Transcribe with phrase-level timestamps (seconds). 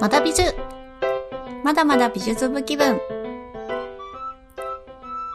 [0.00, 0.54] まだ美術。
[1.64, 3.00] まだまだ美術部気分。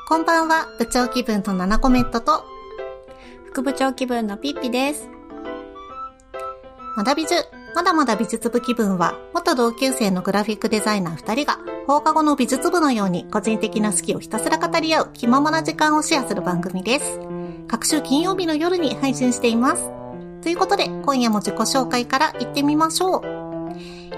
[0.08, 2.46] こんばんは、部長気分とナナコメントと、
[3.48, 5.10] 副部長気分のピッピです。
[6.96, 7.36] まだ美術。
[7.76, 17.20] まだまだ美術部気分は、元同級生のグラフィックデザイナー二人が、放課後の美術部のように個人的な好きをひたすら語り合う気ままな時間をシェアする番組です。
[17.68, 19.90] 各週金曜日の夜に配信しています。
[20.42, 23.43] ということで、今夜も自己紹介から行ってみましょう。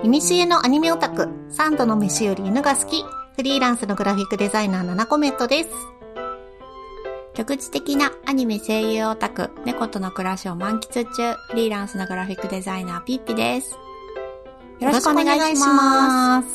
[0.03, 3.03] いにしえのアニメオタク、三度の飯より犬が好き、
[3.35, 5.69] フリーランスのグラフィックデザイナーナナコメントです。
[7.33, 13.77] 局地的なアニメ声優オタク、猫との暮らしを満喫中、フリーランスのグラフィックデザイナーピッピです。
[14.79, 16.43] よろしくお願いしま。
[16.43, 16.47] す。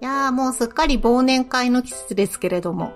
[0.00, 2.92] いやーもうすっかり忘年会の季節ですけれども、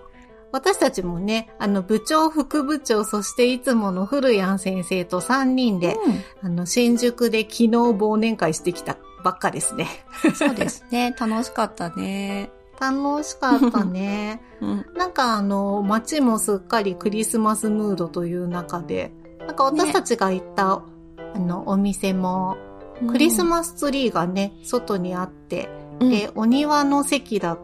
[0.52, 5.96] 私たちもね、あの部長、副部長、そしていつもの古谷先生と3人で、
[6.42, 9.86] あの新宿で昨日忘年会してきたばっかですね。
[10.24, 11.14] うん、そうですね。
[11.18, 12.50] 楽しかったね。
[12.80, 14.42] 楽しかったね。
[14.60, 14.86] うん。
[14.96, 19.12] なんかあの、街もすっかりクリスマスムードという中で、
[19.46, 20.82] なんか私たちが行った、
[21.34, 22.56] あの、お店も、
[23.08, 25.68] クリスマスツリーがね、外にあって、
[26.00, 27.58] うんで、お庭の席だっ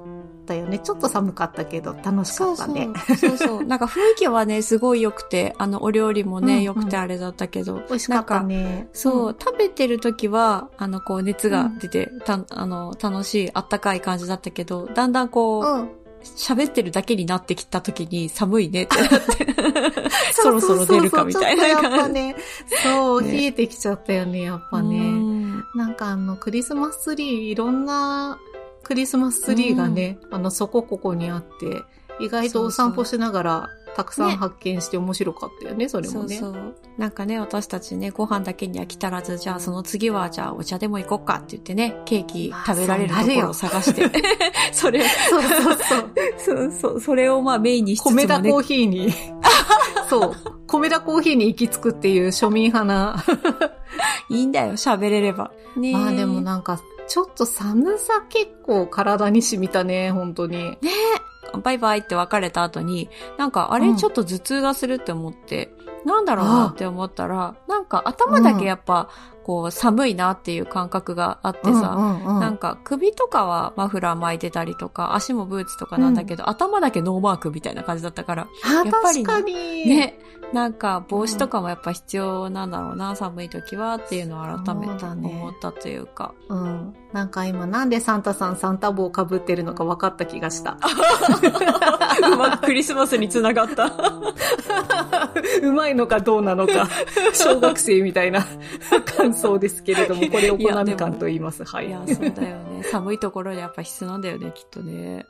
[0.46, 0.78] たよね。
[0.78, 2.88] ちょっと寒かったけど、楽しかったね。
[3.20, 3.64] そうそう。
[3.66, 7.82] なんか雰囲気はね、すごい良くて、あの、お料理もね、うんうん良くてあれだったけど。
[7.88, 8.88] 美味しかったね。
[8.92, 15.80] そう、食べてる時は、あの、こう、熱が出て、た、あの、楽しい、あったかい感じだったけど、だんだんこう、うん。
[15.80, 15.90] うん。
[16.36, 19.46] 喋ってるだけになってきた時に寒いねってなって、
[20.32, 22.20] そろそろ出るかみたいなそうそうそうちょっとやっぱ感じ。
[22.20, 22.36] ね、
[22.82, 24.98] そう、ね冷えてきちゃったよね、やっぱうね。
[24.98, 28.38] んなんかあの、クリスマスツリー、いろんな
[28.86, 31.82] クリスマスツリーがね、あの、そこここにあって、
[32.20, 36.36] 意外とお散歩しながら、たくさんね発見して面白かったよね、それもね。
[36.36, 36.74] そうそう。
[36.96, 44.08] なんかね、私たちね、ご飯だけに飽き足らず、じゃあその次は、じゃあお茶でも行こっかって言ってね、ケーキ食べられるところを探して。
[44.70, 46.10] それ、そうそうそう。
[46.38, 48.22] そうそう、それをまあメインにしつつもね。
[48.22, 49.12] 米田コーヒーに、
[50.08, 50.32] そう、
[50.68, 53.24] 米田コーヒーに行き着くっていう庶民派な。
[54.28, 55.50] いいんだよ、喋れれば。
[55.76, 60.78] ねまあでもなんか、ちょっと寒さ結構体に染みたね、本当に。
[61.62, 63.08] バイバイって別れた後に、
[63.38, 65.72] なんか、あれうんちょっと頭痛がするって思って、
[66.04, 69.08] なんだろうなって思ったら、なんか頭だけやっぱ、
[69.44, 79.88] こう、寒いなっていう感覚があってさ、うんうんうんなんか首とかはマフラー巻いてたりとか、足もブーツとかなんだけど、頭だけノーマークみたいな感じだったから、あ、やっぱり確ねかに。。
[79.88, 80.18] ね、
[80.52, 86.34] なんか帽子とかもやっぱ必要なんだろうな、寒い時はっていうのを改めて思ったというか。
[86.48, 86.94] うん。
[87.12, 90.78] なんか今なんでサンタさんサンタ帽被ってるのか分かった気がした。
[92.32, 93.86] うまくクリスマスにつながった。
[95.62, 96.88] うまいのかどうなのか、
[97.34, 98.44] 小学生みたいな
[99.04, 101.64] 感想ですけれども、これを好み感と言います。
[101.64, 101.90] はいい。
[101.90, 102.82] や、そうだよね。
[102.84, 105.26] 寒いところでやっぱ必須なんだよね、きっとね。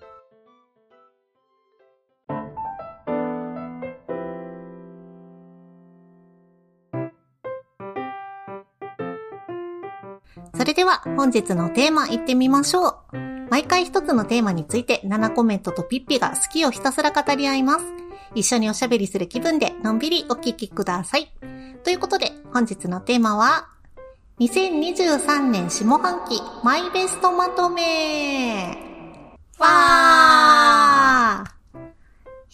[10.66, 12.97] それでは本日のテーマいってみましょう。
[13.50, 17.84] 毎回一つのテーマについて7コメントとピッピが好きをひたすら語り合います。
[18.34, 21.31] 一緒におしゃべりする気分でのんびりお聞きください。
[21.84, 23.69] ということで本日のテーマは
[24.41, 28.76] 2023年下半期マイベストまとめ
[29.60, 31.56] わー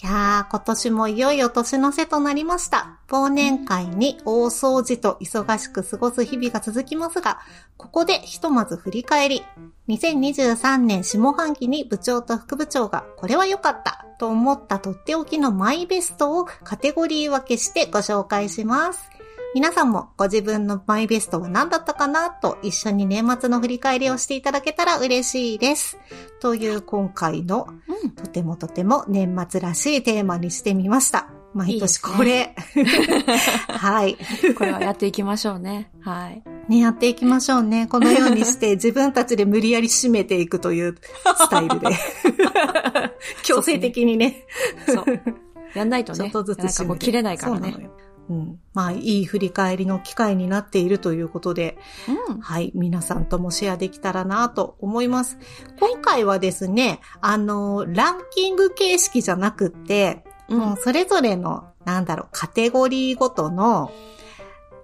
[0.03, 2.99] いやー、今年もいよいよ年の瀬となりました。
[3.09, 7.39] 忘年会に大掃除と忙しく過ごす日々が続きますが、
[7.77, 9.45] ここでひとまず振り返り。
[9.87, 19.09] 2023年下半期に部長と副部長がこれは良かったと思ったとっておきのマイベストをカテゴリー分けしてご紹介します。
[19.55, 25.99] 皆さんもご自分のマイベストは何だったかなと一緒に年末の振り返りをしていただけたら嬉しいです。
[26.41, 28.11] という今回のうん。
[28.13, 31.29] とてもとても年末らしいテーマにしてみました。
[31.53, 32.55] 毎年こいいれ。
[33.69, 34.17] はい。
[34.57, 35.91] これはやっていきましょうね。
[36.01, 36.43] はい。
[36.69, 37.87] ね、やっていきましょうね。
[37.89, 40.97] このようにして 自分たちで無理やり締めていくという
[41.37, 41.89] スタイルで。
[43.45, 44.47] 強制的にね。
[44.87, 45.05] そう。
[45.75, 46.19] やんないとね。
[46.19, 47.91] ちょっとずつなんかこう切れないからね。
[48.29, 48.61] そうん。
[48.75, 51.79] まあ、いい振り返りの機会になっているということで、
[52.29, 52.41] うん。
[52.41, 52.73] はい。
[52.75, 55.39] 皆さんともシェアできたらなと思います。
[55.79, 63.91] 今回はですね、あの、ランキング形式じゃなくって、うんもうそれぞれの、なんだろう、カテゴリーごとの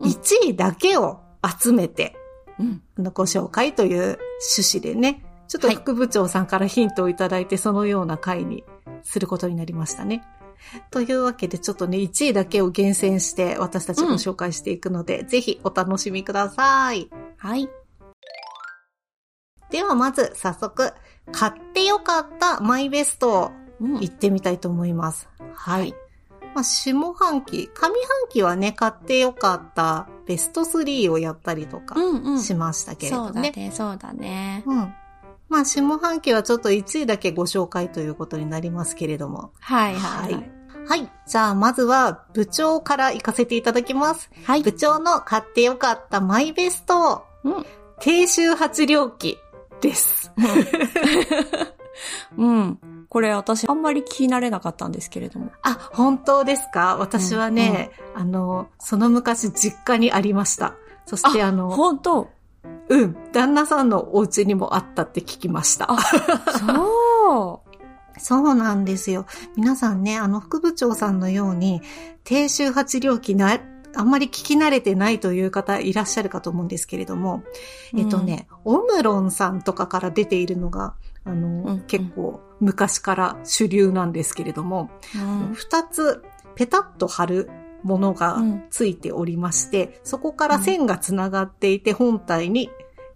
[0.01, 2.17] うん1位だけを集めて、
[2.59, 2.83] うん。
[2.99, 4.19] あのご紹介という
[4.57, 8.65] 趣旨でね、ちょっとはい副部長さんからヒントをいただいて、そのような回に
[9.03, 10.23] することになりましたね。
[10.91, 17.09] というわけで、ちょっとね、1位だけを厳選して私たちご紹介していくので、ぜひお楽しみください。
[17.37, 17.69] はい。
[19.71, 20.93] ではまず早速、
[21.33, 25.29] 買ってよかったマイベスト行ってみたいと思います。
[25.55, 25.81] はい。
[25.81, 25.95] はい
[26.55, 27.93] まあ、下半期、上半
[28.31, 32.43] 期はね、買ってよかったベスト3をやったりとかうんうん。
[32.43, 33.27] しましたけれどね。
[33.27, 34.65] そうだね、そうだね。
[34.67, 34.95] うん。
[35.49, 39.53] まあ、下半期はちょっと1位だけご紹介ということになりますけれども。
[39.61, 40.51] はいはいはい。
[40.89, 41.11] はい。
[41.27, 44.31] じゃあ、まずは部長から行かせていただきます。
[44.45, 44.63] はい。
[44.63, 47.67] 部長の買ってよかったマイベスト、うん。
[48.01, 49.39] 低周波治療器
[49.81, 50.33] です。
[52.37, 52.79] うん。
[53.09, 55.51] これ私あんまり聞き慣れなかったんですけれども。
[55.63, 56.97] あ、本当ですか？
[56.99, 60.75] 私はね、あの、その昔実家にありました。
[61.07, 62.29] そしてあの、本当
[62.89, 65.93] うん、旦那さんのお家にもあったって聞きました。
[65.93, 67.63] あそ
[68.19, 69.27] そうなんですよ。
[69.57, 71.81] 皆さんね、あの、副部長さんのように、
[72.25, 73.61] 低周波治療器な、
[73.95, 77.43] あんまり聞き慣れてないという方いらっしゃるかと思うんですけれども、
[77.95, 78.01] う。
[78.01, 80.95] えっとね、オムロンさんとかから出ているのが、
[81.25, 85.55] あの、うん結構昔から主流なんですけれども、うん。
[85.55, 86.23] 二つ
[86.55, 87.51] ペタッと貼る
[87.83, 88.65] ものがうん。
[88.71, 92.71] ついておりまして、そこから線がつながっていて本体に、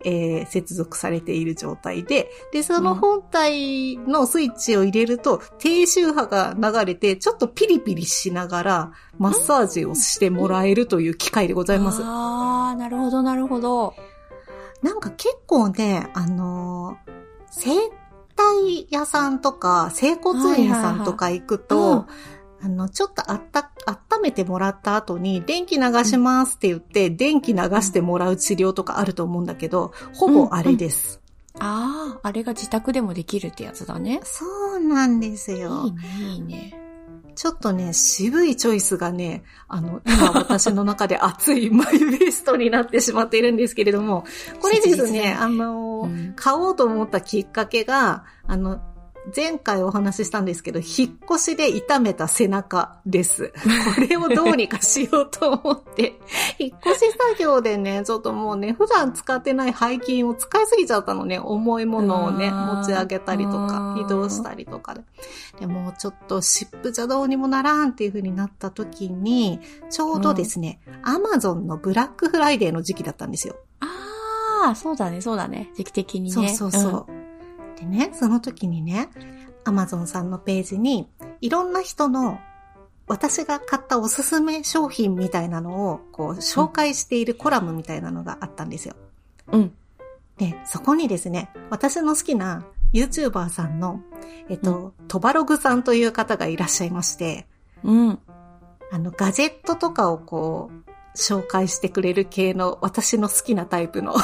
[0.05, 12.03] えー接続されている状態で、で、その本体のスイッチを入れると、低周波が流れて、ちょっとピリピリしながら、マッサージをしてもらえるという機械でございます。
[12.03, 13.95] ああ、なるほどなるほど。
[14.83, 17.13] なんか結構ね、あのー
[17.55, 17.71] 整
[18.35, 22.07] 体屋さんとか、整骨院さんとか行くと、
[22.65, 31.21] あの、ちょっとあった、温めてもらった後に、電気流しますって言って、電気流してもらう治療とかあると思うんだけど、ほぼあれです。
[31.59, 34.21] ああ、あれが自宅でもできるってやつだね。
[34.23, 35.87] そうなんですいよ。
[35.87, 36.03] いね、
[36.35, 36.79] いいね。
[37.35, 44.25] ちょっとね、渋いチョイスがね、あの、今私の中で熱いマイベストになってしまっているんですけれども、
[44.61, 48.81] これですね、あの、うん買おうと思ったきっかけが、あの、
[49.35, 53.53] 前回お話ししたんですけど、引っ越しで痛めた背中です。
[53.95, 56.19] これをどうにかしようと思って、
[56.59, 65.03] 引っ越し作業でね、ちょっともうね、普段使ってない背筋を使いすぎちゃったのね、重いものをね、持ち上げたりとか移動したりとかで。
[65.61, 69.61] でもうちょっと湿布じゃどうにもならんっていう風になった時に、
[69.91, 73.55] ちょうどですね、アマゾンのブラックフライデーの時期だったんですよ。
[73.79, 75.71] ああ、そうだね、そうだね。
[75.77, 76.55] 時期的にそうね。
[76.55, 77.22] そうそう。
[77.83, 79.09] でね、その時にね、
[79.65, 81.09] アマゾンさんのページに、
[81.41, 82.39] いろんな人の、
[83.09, 88.95] 私が買ったおすすめ商品みたいなのを、こう、紹介しているコラムみたいなのがあったんですよ。
[89.49, 89.61] うん。
[89.61, 89.73] うん。
[90.39, 94.01] で、そこにですね、私の好きな YouTuber さんの、
[94.49, 97.49] えっと、トバログさんという方がいらっしゃいまして、
[97.83, 98.19] うん。
[98.93, 104.15] あの、ガジェットとかをこう、紹介してくれる系の私の好きなタイプの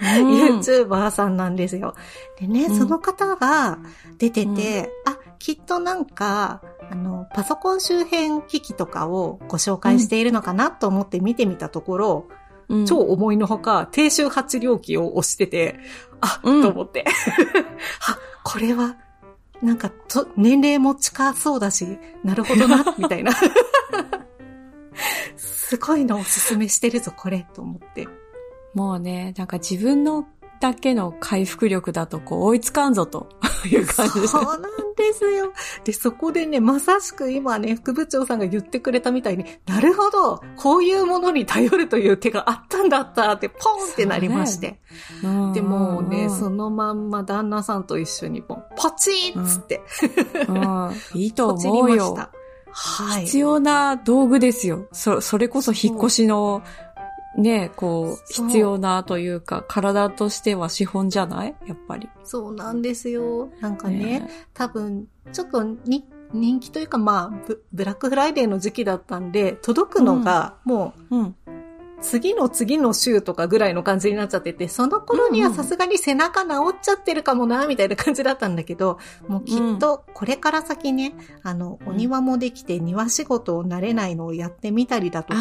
[0.00, 1.94] YouTuber さんなんですよ。
[2.38, 3.78] でね、うんその方が
[4.18, 12.40] 出てて、うあ、きっとなんか、あの、パソコン周辺機器とかをご紹介しているのかなと思って見てみたところ、うん
[12.86, 15.80] 超思いのほか、低周波治療器を押してて、
[16.20, 17.04] あ、うんと思って。
[18.06, 18.96] あ、これは、
[19.60, 23.32] なんか、と、年齢も近そうだし、なるほどな、みたいな。
[25.36, 28.08] すごいのおすすめしてるぞ、これ、と思って。
[28.74, 30.26] もうね、なんか自分の
[30.60, 33.28] だけの回復力だとこう追いつかんぞと
[33.64, 34.32] いう感じです。
[34.32, 34.60] そうなん
[34.94, 35.52] ですよ。
[35.84, 44.80] で、そこでね、まさしく今ね、副部長さんが言ってくれたみたいに、なるほど、こういうものに頼るという手があったんだったって、ポンってなりまして。
[45.24, 49.82] うんでもうね、うんそのまんま旦那さんと一緒にポン、ポチーっつって、
[50.46, 52.14] うんいいとポチり思うよ。
[52.14, 52.39] ました。
[52.72, 53.24] はい。
[53.24, 54.88] 必要な道具ですよ。
[54.92, 56.62] そ、それこそ引っ越しの、
[57.36, 61.54] ね、こう、必要なというか、体としては資本じゃない？
[61.66, 62.08] やっぱり。
[62.24, 63.48] そうなんですよ。
[63.60, 71.36] なんかね、ね多分、ちょっとに人気というか、まあブ、ブラックフライデーの時期だったんで、届くのが、もう、うん。
[72.00, 85.40] 次の次の週とかぐらいの感じになっちゃってて、その頃にはさすがに背中治っちゃってるかもな、みたいな感じだったんだけど、もうきっとこれから先ね、あの、お庭もできて庭仕事を慣れないのをやってみたりだとか、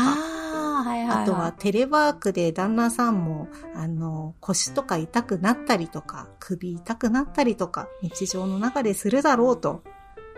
[1.10, 9.84] あとはテレワークで旦那さんも、あの、腰とか痛くなったりとか、首痛くなったりとか、日常の中でするだろうと、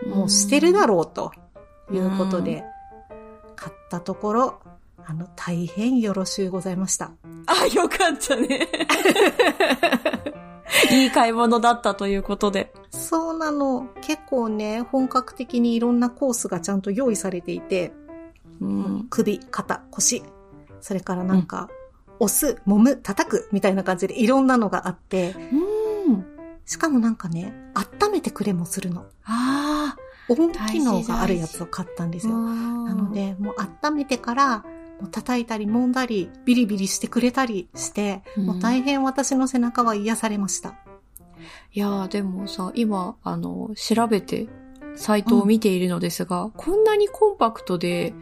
[0.06, 1.32] もうしてるだろうと
[1.92, 2.64] いうことで、
[3.54, 4.61] 買ったところ、
[5.06, 7.10] あの、大変よろしゅうございました。
[7.46, 8.68] あ、よかったね。
[10.90, 12.72] いい買い物だったということで。
[12.90, 13.88] そうなの。
[14.00, 17.92] 結構ね、本格的にいろんなコースがちゃんと用意されていて、
[18.60, 19.06] うん。
[19.10, 20.22] 首、肩、腰、
[20.80, 21.68] それからなんか、
[22.18, 25.34] 押す、揉む、叩くみたいな感じでいろんなのがあって、
[26.06, 26.24] うん。
[26.64, 29.06] しかもなんかね、温めてくれもするの。
[29.24, 29.96] あ
[30.28, 32.20] 温機能があるやつを買ったんであ。
[32.20, 32.34] すよ。
[32.34, 33.54] なので、もう
[33.84, 34.64] 温めてから、
[35.00, 40.74] もう叩いたり揉んだり、ビリビリしてくれたりして、うんもう大変私の背中は癒されました。
[41.72, 44.46] いやーでもさ、今、あの、調べて、
[44.96, 48.14] サイトを見ているのですが、こんなにコンパクトで、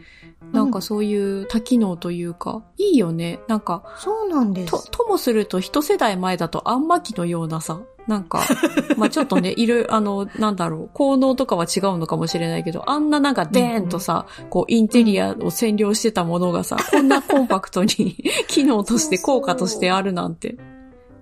[0.51, 3.39] なんかそういう多機能というか、いいよね。
[3.47, 4.71] なんか、そうなんです。
[4.89, 8.41] と、ともすると一世代前だとあんまきのようなさ、なんか、
[8.97, 20.57] まあちょっとね、いろいろ、あの、なんだろう、効能とかは違うのかもしれないけど、あんななんかデーンとさ、こう、インテリアを占領してたものがさ、こんなコンパクトに 機能として、効果としてあるなんて。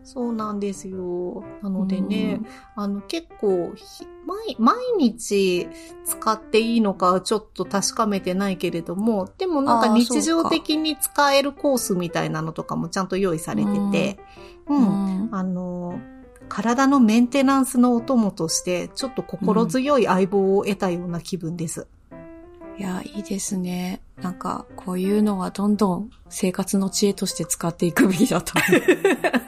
[0.03, 1.43] そうなんですよ。
[1.61, 2.41] なのでね、
[2.75, 5.67] あの結構ひ毎、毎日
[6.05, 14.19] 使っていいのかはちょっと確かめてないけれども、でもなんか日常的に使えるコースみたいなのとかもちゃんと用意されてて、
[14.67, 15.29] う、うんん。
[15.31, 15.99] あの、
[16.47, 21.87] 体のメンテナンスのお供として、ちょっと心強い相棒を得たような気分です。
[22.77, 24.01] いや、いいですね。
[24.21, 28.81] なんか、こういうのはどんどん生活の知恵として使っていくべきだと思う。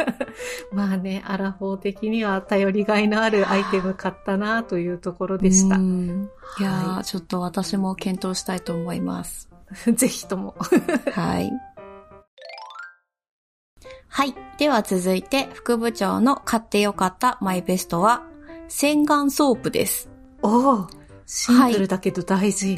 [0.72, 5.80] まあね、アラフォー的には頼りがいのあるアイテム買ったなというところでしたう。
[5.80, 6.30] ん
[6.60, 9.50] いやー、はちょっと私も検討したいと思います。
[9.94, 10.56] ぜひとも。
[11.14, 11.52] はい。
[14.08, 14.36] はい。
[14.58, 18.24] では続いて、副部長の買ってよかったマイベストは、
[18.68, 20.10] 洗顔ソープです。
[20.42, 20.88] おお
[21.26, 22.78] シンプルだけど大事。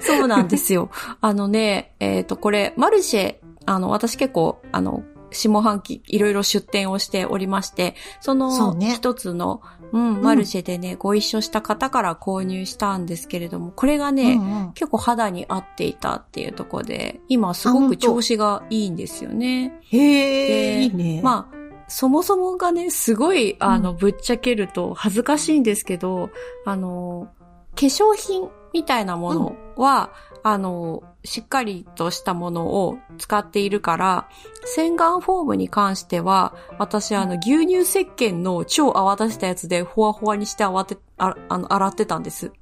[0.00, 0.90] そうなんですよ。
[1.20, 3.36] あのね、えっ、と、これ、マルシェ、
[3.66, 8.92] あの、私結構、あの、下半期いろいろ出店をしておりまして、そのね。
[8.94, 9.62] 一つの、
[9.92, 14.72] うん、マルシェでね、ご一緒した方から購入したんですけれども、これがね、うんうん。
[14.72, 19.78] 結構肌に合っていたっていうところで、今すごく調子がいいんですよね。
[19.82, 21.20] へえ、でいいね。
[21.22, 21.56] まあ、
[21.88, 26.30] そもそもがね、すごい、あの、ぶっちゃけると恥ずかしいんですけど、
[26.64, 27.28] あの、
[27.74, 30.10] 化粧品みたいなものは、
[30.44, 34.28] あの、しっかりとしたものを使っているから、
[34.64, 42.52] 洗顔フォームに関しては、私、あの、牛乳石鹸の超泡立てたやつで、ほわほわにして泡て、ああの、洗ってたんです。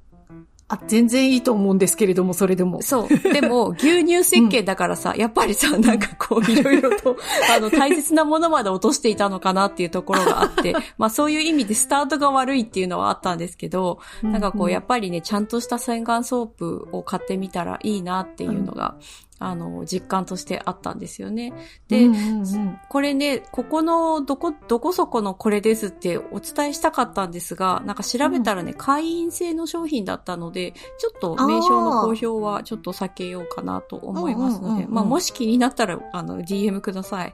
[0.71, 2.81] あ、全然いいと思うんですけれども、それでも。
[2.81, 3.33] そう。
[3.33, 7.17] でも、 牛乳石鹸だからさ、やっぱりさ、なんかこう、いろいろと、
[7.53, 18.95] あの、大切なものまで落としていたのかなっていうところがあって、 まあそういう意味でスタートが悪いっていうのはあったんですけど、なんかこう、やっぱりね、ちゃんとした洗顔ソープを買ってみたらいいなっていうのが、
[19.41, 21.53] あの、実感としてあったんですよね。
[21.87, 37.33] で、うんうんうんこれね、ここの、どこ、どこそこのこれですってお伝えしたかったんですが、なんか調べたらね、会員制の商品だったので、ちょっと名称の公表はちょっと避けようかなと思いますので、うんうんうんうんまあもし気になったら、あの、DM ください。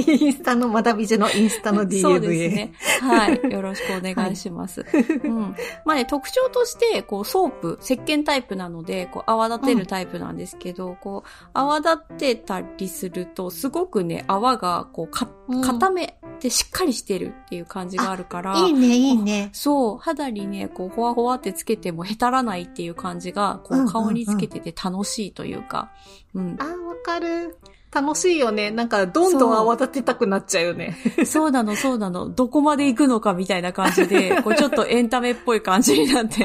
[0.06, 2.00] インスタのまだ美女のインスタの DM へ。
[2.00, 2.72] そうですね。
[3.00, 3.40] はい。
[3.50, 4.84] よろしくお願いします。
[5.24, 5.54] うん。
[5.84, 19.50] まあね、特徴として、こう、ソープ、石鹸タイプなので、こう、泡立てるタイプなんですけど、こう、泡立てたりすると、すごくね、泡が、こう、か、うん固めでしっかりしてるっていう感じがあるから、いいね、いいね。
[19.52, 25.92] そう、肌にね、こう、ほわほわってつけてもへたらないっていう感じが、こう、うんうんうん顔につけてて楽しいというか、
[26.34, 26.56] うん。
[26.58, 27.56] あ、わかる。
[27.94, 28.70] 楽しいよね。
[28.70, 30.96] なんか、どんどん泡立てたくなっちゃうよね。
[31.24, 32.28] そうなの、そうなの。
[32.28, 36.44] どこまで行くのかみたいな感じで、 こう、ちょっとエンタメっぽい感じになって。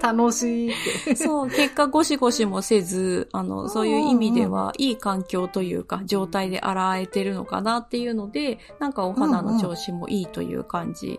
[0.00, 1.16] 楽しいって。
[1.16, 11.18] そう、結果ゴシゴシもせず、あの、そういう意味では、いい環境というか、状態で洗えてるのかなっていうので、なんかお肌の調子もいいという感じ。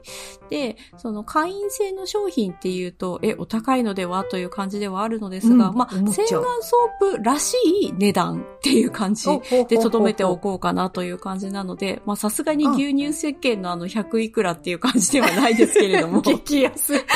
[0.49, 4.23] で、その会員制の商品っていうと、え、お高いのでは？
[4.23, 9.08] という感じではあるのですが、うんまあ、洗顔ソープらしい値段っていう感じ。
[9.15, 16.21] で、とどめておこうかなという感じなので、まあさすがに牛乳石鹸のあの100いくらっていう感じではないですけれども。
[16.25, 16.93] 激安。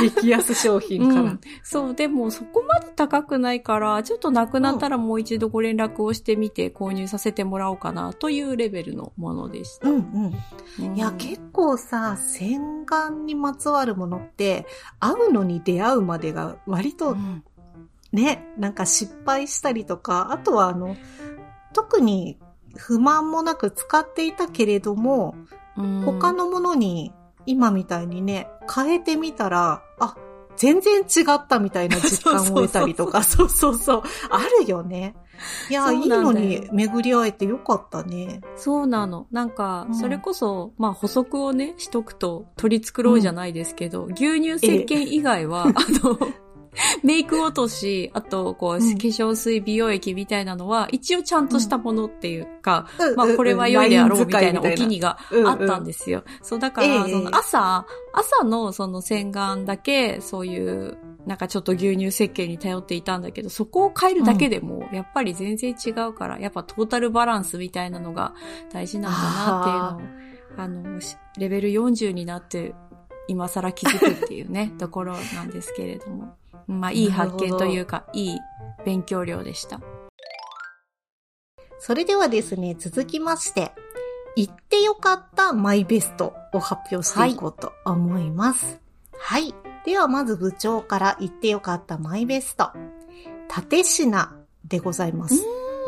[0.00, 1.20] 激安商品から。
[1.22, 9.88] うん、そう、でもそこまで高くないから、ちょっとなくなったらもう一度ご連絡をしてみて購入させてもらおうかなというレベルのものでした。
[9.88, 10.34] うんうん。
[10.86, 14.66] うんいや、結構さ、洗顔にまつわるものって、
[14.98, 17.44] 会うのに出会うまでが割うとん
[18.12, 20.96] ね、なんか失敗したりとか、あとはあの、
[21.72, 22.38] 特に
[22.76, 25.34] 不満もなく使っていたけれども、
[25.76, 26.02] うん。
[26.02, 27.12] 他のものに
[27.46, 30.16] 今みたいにね、変えてみたら、あ、
[30.56, 35.14] 全然違ったみたいな実感を得たりとか、 そうそうそう、あるよね。
[35.70, 38.42] いや、いいのに巡り会えてよかったね。
[38.56, 39.26] そうなの。
[39.30, 39.94] なんかう、ん。
[39.94, 46.18] それこそ、まあ補足をね、しとくと取り繕うじゃないですけど、牛乳石鹸以外は、 あの、
[47.04, 48.80] メイク落とし、あと、こう、うん。
[48.80, 53.16] 化粧水、美容液みたいなのは、一応ちゃんとしたものっていうか、うん。
[53.16, 56.24] まあ、これは良いであろうみたいなお気にがあったんですよ。
[56.42, 68.34] そう、だから、ええその朝、朝のその洗顔だけ、そういう、なんかちょっと牛乳石鹸に頼っていたんだけど、そこを変えるだけでも、やっぱり全然違うから、やっぱトータルバランスみたいなのが
[68.72, 72.74] 大事なんだなっていうのを、あの、しレベル40になって、
[73.28, 76.36] 今更気づくっていうね、 ところなんですけれども。
[76.66, 78.38] まあ、いい発見というか、いい
[78.84, 79.80] 勉強量でした。
[81.78, 83.72] それではですね、続きまして、
[84.36, 88.80] 言ってよかったマイベストを発表していこうと思います。
[89.18, 89.54] はい。
[89.84, 92.70] ではまず部長から言ってよかったマイベスト。
[93.48, 95.42] 縦品でございます。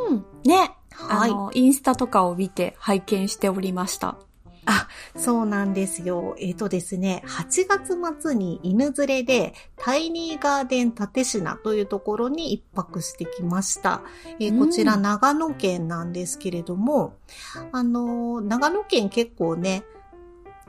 [0.09, 0.25] うん。
[0.45, 0.77] ね。
[0.91, 1.31] はい。
[1.31, 4.19] あの、インスタとかを見て拝見しておりました。
[5.17, 6.35] そうなんですよ。
[6.39, 14.03] えっ、とですね、8月末に犬連れでタイニーガーデン立品というところに一泊してきました。
[14.41, 17.15] えーうんこちら長野県なんですけれども、
[17.73, 19.85] あのー長野県結構ね、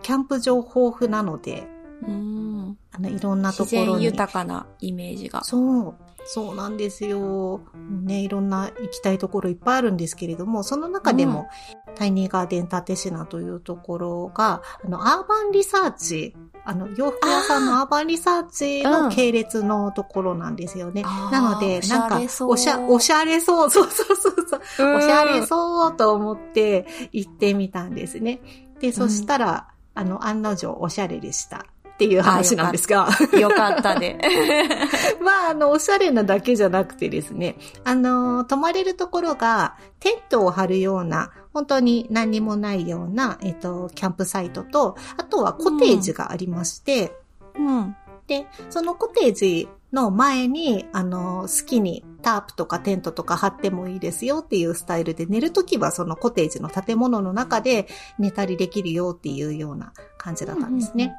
[0.01, 1.67] キャンプ場豊富なので、
[2.01, 2.77] うん。
[2.91, 4.05] あの、いろんなと自然ころに。
[4.05, 5.43] 豊かなイメージが。
[5.43, 5.95] そう。
[6.25, 7.61] そうなんですよ。
[8.03, 11.47] ね、いろんな行きたいところいっぱいあるんですけれども、その中でも、
[11.95, 21.03] タイニーガーデン立品というところが、あの、アーバンリサーチ、あの、洋服屋さんのアーバンリサーチうんの系列のところなんですよね。
[21.05, 28.41] あーなので、なんかおしゃれ、そうおしゃ、れそう、そうそうそうそう、おしゃれうそうと思って行ってみたんですね。
[28.79, 31.65] で、そしたら、あの、案の定おしゃれでした。
[31.95, 33.07] っていう話なんですが。
[33.33, 33.39] ん。
[33.39, 34.19] よかったで。
[35.23, 47.15] まあ、あの、おしゃれなだけじゃなくてですね、あの、泊まれるところが、テントを張るような、本当に何にもないような、えっと、キャンプサイトと、あとはコテージがありまして、
[47.57, 47.95] うん。
[48.27, 61.13] で、そのコテージの前に、あの、好きにタープとかテントとか張ってもいいですよっていうスタイルで、寝るときはそのコテージの建物の中で寝たりできるよっていうような感じだったんですね。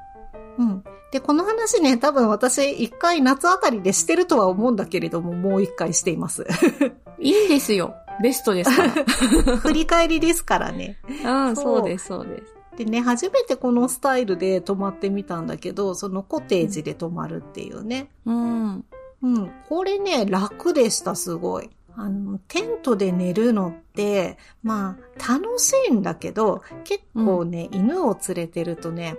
[0.59, 0.85] うん。
[1.13, 6.47] で、この話ね、多分私一回夏あたりでしてるとは思うんだけれども、もう一回しています。
[7.19, 7.95] いいですよ。
[8.23, 8.89] ベストですか
[9.59, 10.99] 振り返りですからね。
[11.23, 11.49] ら。
[11.49, 12.55] うん、そうそうです、そうです。
[12.77, 18.11] でね、初めてこのスタイルで泊まってみたんだけど、そのコテージで泊まるっていうね。
[18.27, 18.85] うん。
[19.23, 19.51] うん。
[19.69, 21.71] これね、楽でした、すごい。
[21.99, 29.17] あの、テントで寝るのって、まあ、楽しいんだけど、結構ね、犬を連れてるとね、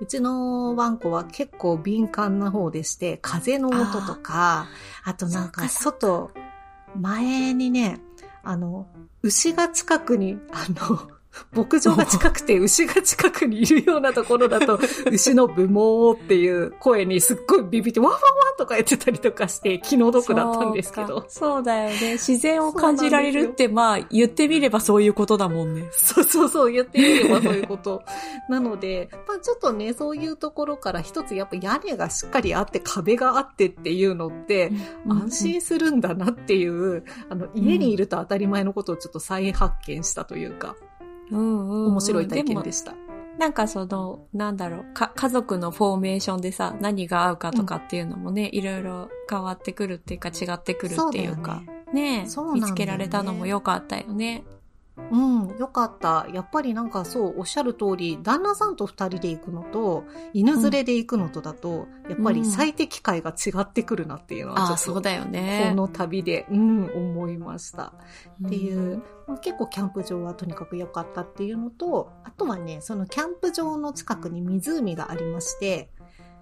[0.00, 4.68] うちのワンコは結構敏感な方でして、風の音とか、
[5.04, 5.68] あとなんか。
[5.68, 6.30] 外、
[6.96, 8.00] 前にね、
[8.44, 8.86] あの、
[9.22, 11.19] 牛が近くに、あの、
[11.52, 14.78] 牧場が近くて 牛が近くにいるようなところだと、
[15.10, 22.12] 牛のブモーっていう声にすっごいビビって、ワンワンワンとか言ってたりとかして気の毒だったんですけどそうだよね。
[22.18, 25.88] 自然を感じられるって、まあ、言ってみればそういうことだもんね。
[25.92, 28.02] そうそうそう、言ってみればそういうこと。
[28.48, 34.72] なので、まあちょっとね、そういうところから一つやっぱ屋根がしっかりあって壁があってっていうのって、
[35.08, 40.89] 安心するんだなっていう、あの、家にいると当たり前のことをちょっと再発見したというか、うん
[41.36, 42.94] 面白い体験もでした。
[43.38, 51.62] なんかその、なんだろう、か、家族のフォーメーションでさ、何が合うかとかっていうのもね、いろいろ変わってくるっていうか違ってくるっていうか、
[51.92, 52.24] ね。
[52.24, 52.26] ね。
[52.52, 54.44] 見つけられたのも良かったよね。
[54.96, 56.26] うん、よかった。
[56.32, 65.66] やっぱりなんかそう、おっしゃる通り、旦那さんと二人で行くのと、犬連れで行くのとだと、やっぱり最適解が違ってくるなっていうのは、ちょっと、うだよね。
[65.70, 67.94] この旅で、うん、思いました。
[68.46, 75.88] っていう、うんまあ結構キャンプ場はとにかく良かったっていうのと、あとはね、そのキャンプ場の近くに湖がありまして、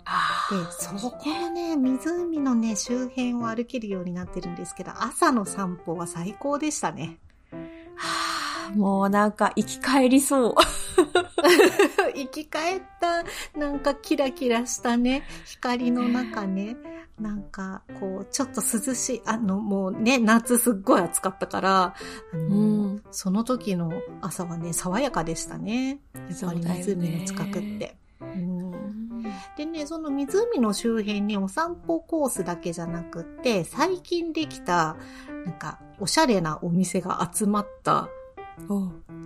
[0.07, 7.19] あで、そこのね、湖のね、周辺を歩けるようになってるんですけど、朝の散歩は最高でしたね。
[8.69, 10.55] はあもうなんか生き返りそう。
[12.15, 13.25] 生き返った、
[13.59, 16.77] なんかキラキラしたね、光の中ね、
[17.21, 21.95] なんか、こう、ちょっと涼しい、あの、もうね、夏すっごい暑かったから、
[22.33, 23.03] あの、うん。
[23.11, 26.01] その時の朝はね、爽やかでしたね。
[26.15, 27.97] やっぱり湖の近くって。
[28.21, 28.73] うん。
[29.57, 34.97] でね、その湖の周辺にお散歩コースだけじゃなくって、最近できた、
[35.45, 38.09] なんか、おしゃれなお店が集まった、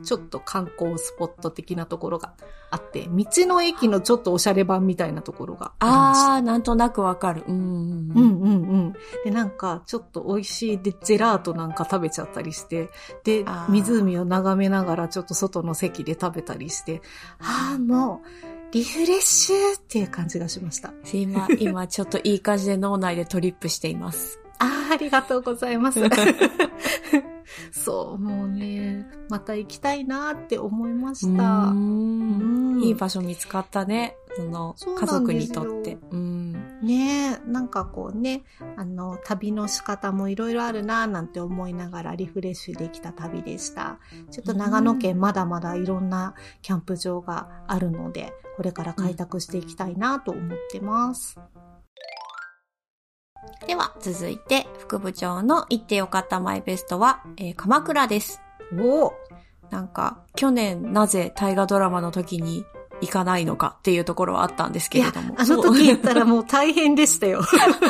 [0.02, 2.34] ちょっと観光スポット的なところが
[2.70, 6.32] あって、道の駅のちょっとおしゃれ版みたいなところがあ。
[6.32, 7.44] ああ、なんとなくわかる。
[7.46, 8.04] うんうんううん。
[8.04, 8.92] んうんうん。
[9.24, 12.90] で、なんか、ちょっと美味しいで、ジェラートなんか食べちゃったりして、
[13.24, 17.02] で湖を眺めながらちょっと外の席で食べたりして、
[17.40, 20.92] ああ、もう、リフレッシュっていう感じがしました。
[21.12, 24.41] 今、今ちょっといい感じで脳内でトリップしています。
[24.62, 26.00] ああ、ありがとうございます。
[27.72, 31.72] そう、もうね、また行きたいなって思いました。
[32.84, 34.16] いい場所見つかったね。
[34.34, 35.98] その家族にとって。
[36.10, 36.52] うん。
[36.80, 38.44] ねえ、なんかこうね、
[38.76, 43.98] あの、旅の仕方もいろいろあるなぁなんて思いながらリフレッシュできた旅でした。
[44.30, 51.38] ちょっと長野県まだまだいろんなキャンプ場があるので、これから開拓していきたいなと思ってます。
[53.66, 58.40] では、続いて、副部長の行ってよかったマイベストは、えー鎌倉です。
[58.78, 59.12] おお
[59.70, 62.64] なんか、去年なぜ大河ドラマの時に
[63.02, 65.34] 行かないのかっていうところはあったんですけれども。
[65.36, 67.42] あの時言ったらもう大変でしたよ。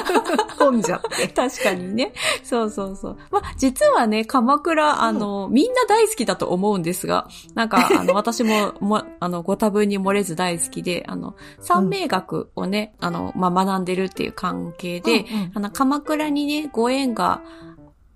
[0.58, 1.28] 混んじゃって。
[1.28, 2.14] 確かにね。
[2.42, 3.18] そうそうそう。
[3.30, 17.42] まあ、実はね、鎌倉、あの、みんな大好きだと思うんですが、なんか、あの、 私も、も、あの、ご多分に漏れず大好きで、あの、三名学をね、あの、まあ、学んでるっていう関係で、うんうんあの、鎌倉にね、ご縁が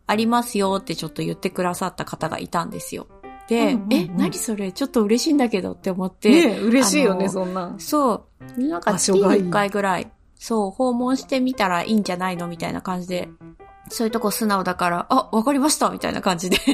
[0.07, 3.09] ありますよってちょっと言ってくださった方がいたんですよ。
[3.49, 4.73] で、うんうんうんえ、何それ？
[4.73, 7.75] ちょっと嬉しいんだけどって思って、ねえ嬉しいよね、そんな。
[7.79, 8.27] そ
[8.59, 8.61] う。
[8.61, 12.49] なんか場月に所がいい1回ぐらい、そう、訪問してみたらいいんじゃないの？
[12.49, 13.29] みたいな感じで、
[13.89, 16.57] そういうとこ素直だから、あ、わかりましたみたいな感じで。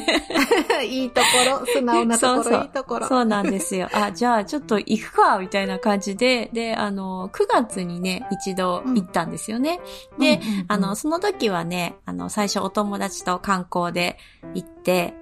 [0.89, 1.27] いいとこ
[1.61, 3.07] ろ、素直なところ、そうそういいところ。
[3.07, 3.89] そうなんですよ。
[3.93, 9.79] あ、じゃあちょっと行くかみたいな感じで、で、あの、9月にね、一度行ったんですよね。
[10.19, 14.17] で、うんうんうんあの、その時はね、あの、最初お友達と観光で
[14.55, 14.72] 行って、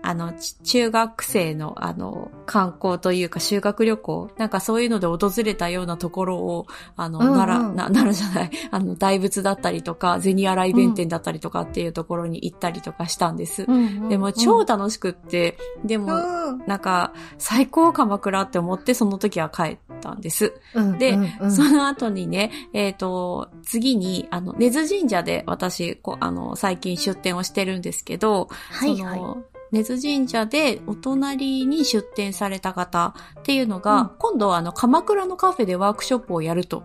[0.02, 13.64] あの、ち中学生の、あの、観光というか修学旅行、なんかそういうので訪れたようなところを、あの、うんうん奈良、な奈良じゃない、あの、大仏だったりとか、銭洗弁天だったりとかっていうところに行ったりとかしたんです。
[13.68, 20.54] うんうんうんでも、超楽しくって、でも、うんなんか、最高鎌倉って思って、その時は帰ったんです。
[20.74, 29.18] うんでうんうんその後にね、えっ、と、次に、あの、根津神社で私、こうあの、最近出店をしてるんですけど、はいはい。
[29.18, 36.84] その、根津神社でお隣に出店された方っていうのが、うん今度はあの、鎌倉のカフェでワークショップをやると、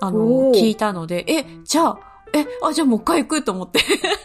[0.00, 1.98] あの聞いたので、え、じゃあ、
[2.34, 3.80] え、あ、じゃあもう一回行くと思って。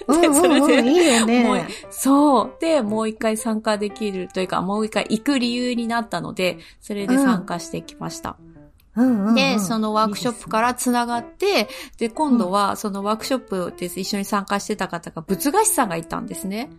[0.08, 1.68] うんうん それでうんいいよね。
[1.90, 2.54] そう。
[2.60, 8.36] で、もう一回参加できるというか、もう一回行く理由になったので、それで参加してきました。
[8.40, 8.54] うんうん
[9.30, 11.68] うんで、そのワークショップからつながって、
[11.98, 16.70] で、今度はそのワークショップで一緒に参加してた方が仏画師さんがいたんですね。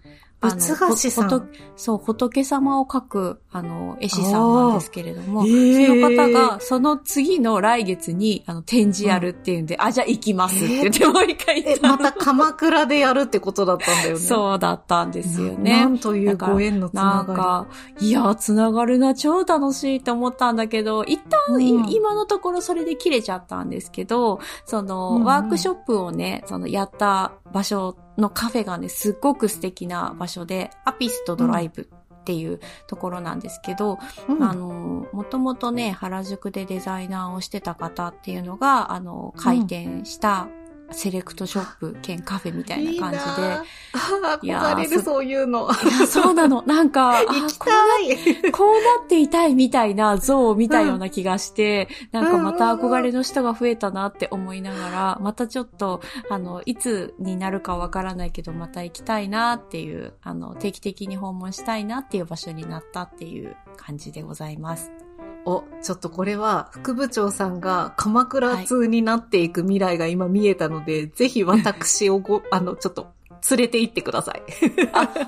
[0.50, 1.50] 仏画師さん。
[1.76, 5.86] そう、仏様を描く、あの、絵師さんなんですけれども、へー。
[5.86, 14.16] その方が、その次の来月に、あの、展示やるっていうんで、あ、じゃあ行きますって言って、もう一回行えっ、たまた鎌倉でやるってことだったんだよね。
[14.18, 15.80] そうだったんですよなね。
[15.80, 15.86] な。
[15.86, 17.66] んというご縁のつななんがか、
[18.00, 21.90] いや、つながるな、超楽しいって思ったんだけど、一旦、いうん。
[21.90, 25.24] 今のところそれで切れちゃったんですけど、その、うんうん。
[25.24, 34.42] ワークショップをね、その、やった場所のカフェがね、すっごく素敵な場所で、アピストドライブっていうところなんですけど、うん。
[34.42, 40.48] あの、もともとね、原宿でデザイナーをしてた方っていうのが、あの、開店した
[40.90, 45.68] セレクトショップ兼カフェみたいな感じで、いや憧れる、そういうの。
[45.70, 46.62] いや、そうなの。
[46.62, 47.76] なんか、 あ行きこうな
[48.40, 48.52] たい。
[48.52, 65.03] こうなっていたいみたいな像を見たような気がして、なんかまた憧れの人が増えたなって思いながら、またちょっと、あの、いつになるかわからないけど、また行きたいなっていう、あの、定期的に訪問したいなっていう場所になったっていう感じでございます。
[65.46, 73.08] お、ちょっとこれは副部長さんが鎌倉通になっていく未来が今見えたので、ぜひ私をご、 あの、ちょっと
[73.50, 74.42] 連れて行ってください。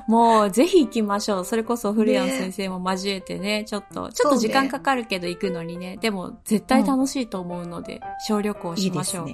[0.08, 1.44] もう、ぜひ行きましょう。
[1.44, 9.28] それこそ、古谷先生も交えてね、ちょっと、ちょっと時間かかるけど行くのにね、でも、絶対楽しいと思うので、小旅行しましょう。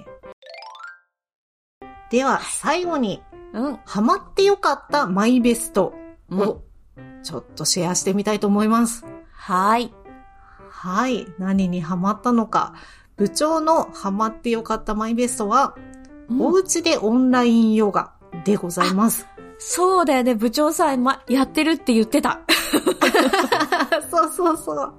[2.11, 3.79] では、最後に、うん。
[3.85, 5.95] ハマってよかったマイベスト
[6.29, 6.63] うんを、
[7.23, 9.05] ちょっとシェアしてみたいと思います。
[9.31, 9.95] はい。
[10.73, 11.27] はい。
[11.39, 12.75] 何にハマったのか。
[13.17, 15.77] 部長のハマってよかったマイベストは、
[16.31, 19.29] おうん家でオンラインヨガでございます。
[19.59, 22.41] そうだよね、部長さん、ま、やってるって言ってた。
[24.11, 24.95] そうそうそう。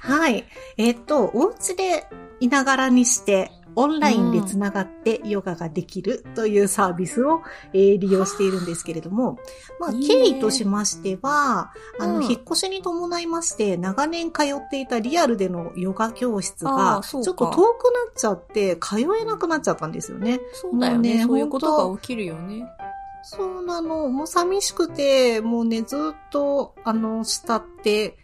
[0.00, 0.46] はい。
[0.78, 2.08] えっ、と、お家で
[2.40, 9.38] いながらにして、オンラインでつながってヨガができるというサービスを、えー利用しているんですけれども、
[9.78, 17.74] まあ、経緯としましては、あの、うん引っ越しに伴いまして、長年通っていたリアルでのヨガ教室あが、ちょっと遠くなっ
[18.16, 20.40] ちゃって、通えなくなっちゃったんですよね。
[20.52, 21.18] そうだよね。
[21.18, 22.66] ねそういうことが起きるよね。
[23.22, 24.08] そうなの。
[24.08, 28.16] もう寂しくて、もうね、ずっと、あの、慕って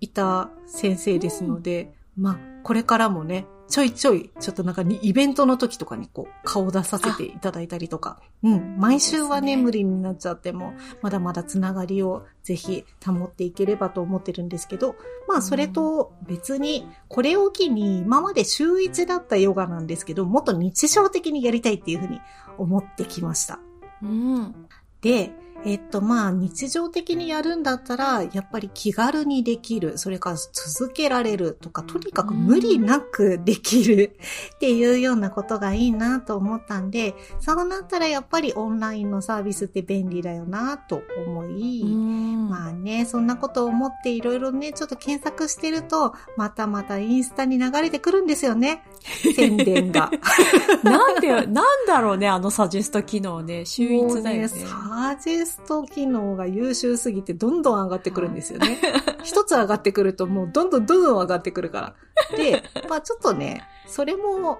[0.00, 14.96] いた先生ですので、まあ、これからもね、ちょいちょい、ちょっとなんかに、イベントの時とかにこう、顔出させていただいたりとか、うん、毎週はね、いいですね無理になっちゃっても、まだまだつながりをぜひ保っていければと思ってるんですけど、
[15.28, 22.20] まあそれと別に、これを機に、今まで週一だったヨガなんですけど、もっと日常的にやりたいっていうふうに
[22.58, 23.60] 思ってきました。
[24.02, 24.66] うん。
[25.00, 25.30] で、
[25.64, 34.16] えっと、まあ、日常的にやるんだったら、やっぱり気軽にできる、それから続けられるとか、とにかく無理なくできる
[34.54, 48.82] っていうようなことがいいなと思ったんで、そうなったらやっぱりオンラインのサービスって便利だよなと思い、まあね、そんなことを思っていろいろね、ちょっと検索してると、またまたインスタに流れてくるんですよね。
[49.36, 50.10] 宣伝が。
[50.82, 53.66] なんで、なんだろうね、あのサジェスト機能ね。
[53.66, 54.40] 秀逸だよね。
[54.40, 58.78] もうサジェスト機能が優秀すぎてどんどん上がってくるんですよね。
[59.22, 61.94] 一つ上がってくるともうどんどんどんどん上がってくるか
[62.30, 62.36] ら。
[62.36, 64.58] で、まあちょっとね、それも、ま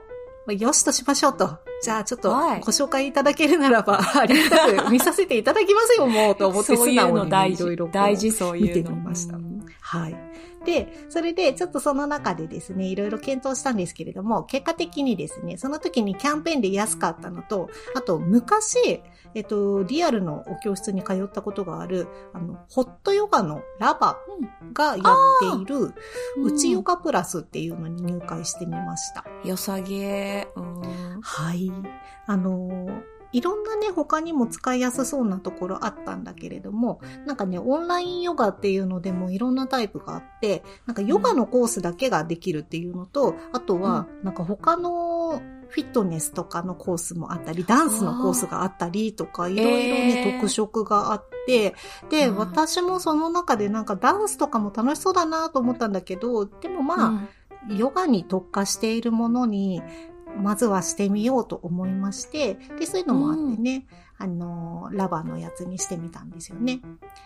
[0.51, 1.59] あよしとしましょうと。
[1.83, 8.69] じゃあちょっとごはい紹介いただけるならば、 ありがたく見させていただきますよ、もうと思ってそういうの素直にね大事いろいろ大事、そういうの。
[8.69, 10.17] 見てみましたうんはい。
[10.65, 19.03] で、それで、ちょっとその中でですね、いろいろ検討したんですけれども、結果的にですね、その時にキャンペーンで安かったのと、あと、昔、
[19.35, 24.19] えっと、リアルのお教室に通ったことがある、あの、ホットヨガのラバ
[24.75, 25.05] がやっ
[25.57, 25.95] ている、
[26.43, 29.25] うちヨガプラスっていうのに入会してみました。
[29.45, 30.49] 良さげ。
[30.57, 31.73] うんはい。
[32.27, 51.75] あのーいろんなね、他にも使いやすそうなところあったんだけれども、なんかね、オンラインヨガっていうのでもいろんなタイプがあって、なんかヨガのコースだけができるっていうのと、あとは、なんか他のフィットネスとかのコースもあったり、ダンスのコースがあったりとか、いろいろね、えー特色があって、
[52.09, 52.37] で、うん。
[52.37, 57.09] 私もその中でなんかダンスとかも楽しそうだなと思ったんだけど、でもまあ、
[57.69, 57.77] うん。
[57.77, 59.83] ヨガに特化しているものに、
[60.37, 63.87] まずはしてみようと思いまして、で、そういうのもあってね、
[64.19, 66.81] あの、ラバのやつにしてみたんですよね。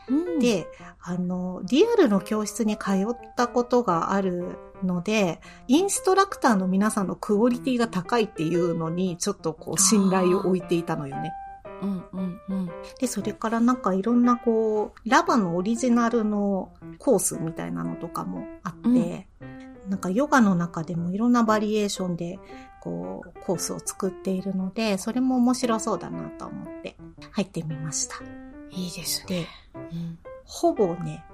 [0.09, 0.69] うん、で、
[1.01, 11.33] あの、リアルの教室に通ったことがあるので、インストラクターの皆さんのクオリティが高いっていうのに、ちょっとこう、信頼を置いていたのよね。
[11.83, 12.71] うんうんうん。
[13.01, 19.29] で、それからなんかいろんなこう、ラバのオリジナルのコースみたいなのとかもあって、
[19.88, 22.38] なんかヨガの中でもいろんなバリエーションで、
[22.85, 26.97] こう、コースを作っているので、それも面白そうだなと思って
[27.33, 28.16] 入ってみました。
[28.70, 29.40] いいですね。
[29.40, 31.25] で、うんほぼね、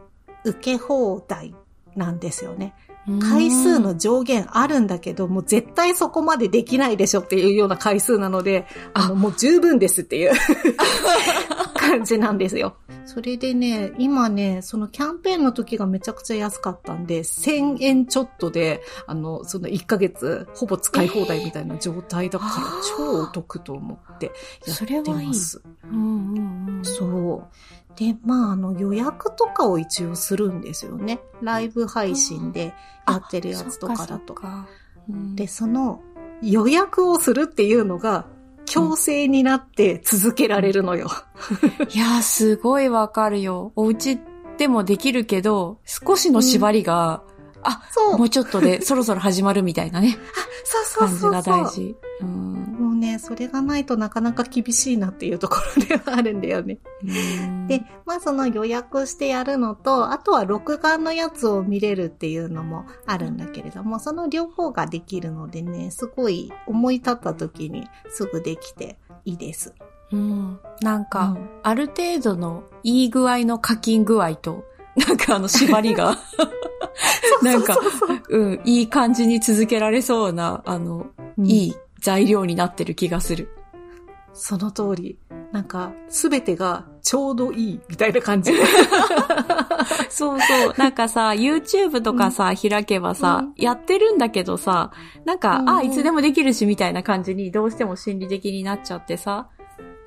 [0.45, 1.55] 受け放題
[1.97, 2.75] なんですよね。
[3.21, 10.33] 回数の上限あるんだけど、もう絶対そこまでできないでしょっていうような回数なので、あの、もう十分ですっていう
[11.81, 12.77] 感じなんですよ。
[13.07, 24.33] それでね、今ね、そのキャンペーンの時がめちゃくちゃ安かったんで、1000円ちょっとで、あの、その1ヶ月、ほぼ使い放題みたいな状態だから、えー超お得と思って
[24.67, 25.63] やそってれはいいます。
[25.85, 26.85] うんうんうん。
[26.85, 27.99] そう。
[27.99, 31.21] で、まあ、あの、予約とかを一応するんですよね。
[31.41, 32.75] ライブ配信で
[33.09, 34.35] やってるやつとかだと。
[34.35, 34.69] かそっか
[35.09, 36.03] うんで、その
[36.43, 38.27] 予約をするっていうのが
[38.71, 41.09] 強制になって続けられるのよ。
[41.93, 43.73] いやー、すごいわかるよ。
[43.75, 44.19] お家
[44.59, 47.23] でもできるけど、少しの縛りが、
[47.63, 48.19] あ、そう。
[48.19, 50.17] もうちょっとでそろそろ始まるみたいなね、
[50.65, 51.33] そうそう感じそうそう。
[51.33, 51.97] が大事。
[52.21, 56.79] うんね、それがないとなかなか厳しいなっていうところではあるんだよね。
[57.03, 69.75] うんで、まあその予約してやるのと、あとは録画のやつを見れるっていうのもあるんだけれども、その両方ができるのでね、すごい思い立った時にすぐできていいです。
[70.13, 70.61] うん。
[70.83, 74.65] なんか、うんある程度のいい具合の課金具合と、
[74.97, 76.19] なんかあの縛りが、
[77.43, 77.79] なんか
[78.29, 81.07] うん、いい感じに続けられそうな、あの、
[81.39, 83.49] うんいい材料になってる気がする。
[84.33, 85.19] その通り。
[85.53, 88.53] なんか、すべてがちょうどいいみたいな感じ。
[90.09, 90.75] そうそう。
[90.77, 94.93] なんかさ、YouTube とかさ、開けばさ、やってるんだけどさ、
[95.25, 99.49] なんか、うんあ、いつでもできるし、みたいな感じに、どうしても心理的になっちゃってさ。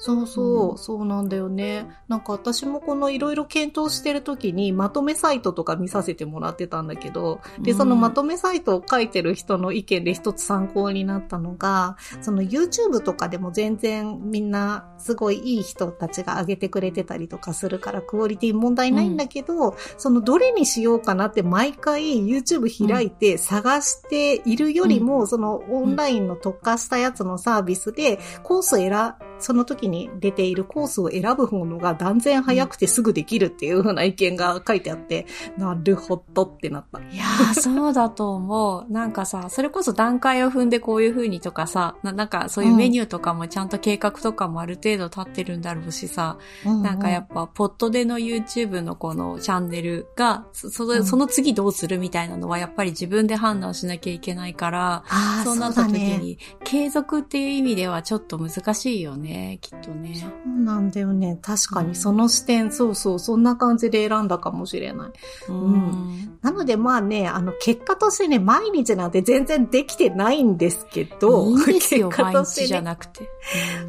[0.05, 1.87] そうそう、うんそうなんだよね。
[2.09, 7.77] なんか私もこのいろいろ検討してる時にまとめサイトとか見させてもらってたんだけど、で、うん。
[7.77, 35.25] そのまとめサイトを書いてる人の意見で一つ参考になったのが、その YouTube とかでも全然みんなすごいいい人たちが上げてくれてたりとかするからクオリティ問題ないんだけど、そのどれにしようかなって毎回 YouTube 開いて探しているよりも、そのオンラインの特化したやつのサービスでコースを選その時に出ているコースを選ぶ方のが断然早くてすぐできるっていう風な意見が書いてあって、
[35.57, 36.99] なるほどってなった。
[36.99, 38.91] いやー、そうだと思う。
[38.91, 55.03] なんかさ、それこそ段階を踏んでこういう風にとかさ、ななんかそういうメニューとかもちゃんと計画とかもある程度立ってるんだろうしさ、なんかやっぱ、ポットでの YouTube のこのチャンネルが、そそのその次どうするみたいなのはやっぱり自分で判断しなきゃいけないから、
[55.43, 56.17] そうなった時そうだね。
[56.17, 60.15] に、継続っていう意味ではちょっと難しいよね、きっとね。
[60.15, 61.37] そうなんだよね。
[61.41, 65.11] 確かうんにその視点、そうそう、そんな感じで選んだかもしれない。
[65.49, 66.37] うん。
[66.41, 72.81] なのでまあね、あの、結果としてね、毎日なんて全然できてないんですけど、いいんですよ、結果毎日じゃとしてね。
[72.81, 73.29] なくて。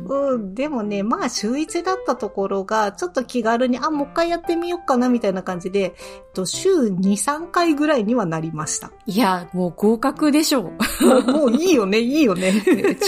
[0.06, 5.92] うん、でもね、まあ週一だったところが、ちょっと気軽に、あ、もう一回やってみようかな、みたいな感じで、えっ
[6.32, 8.90] と週2、3回ぐらいにはなりました。
[9.06, 11.32] いや、もう合格でしょう。
[11.32, 12.52] もういいよね、いいよね。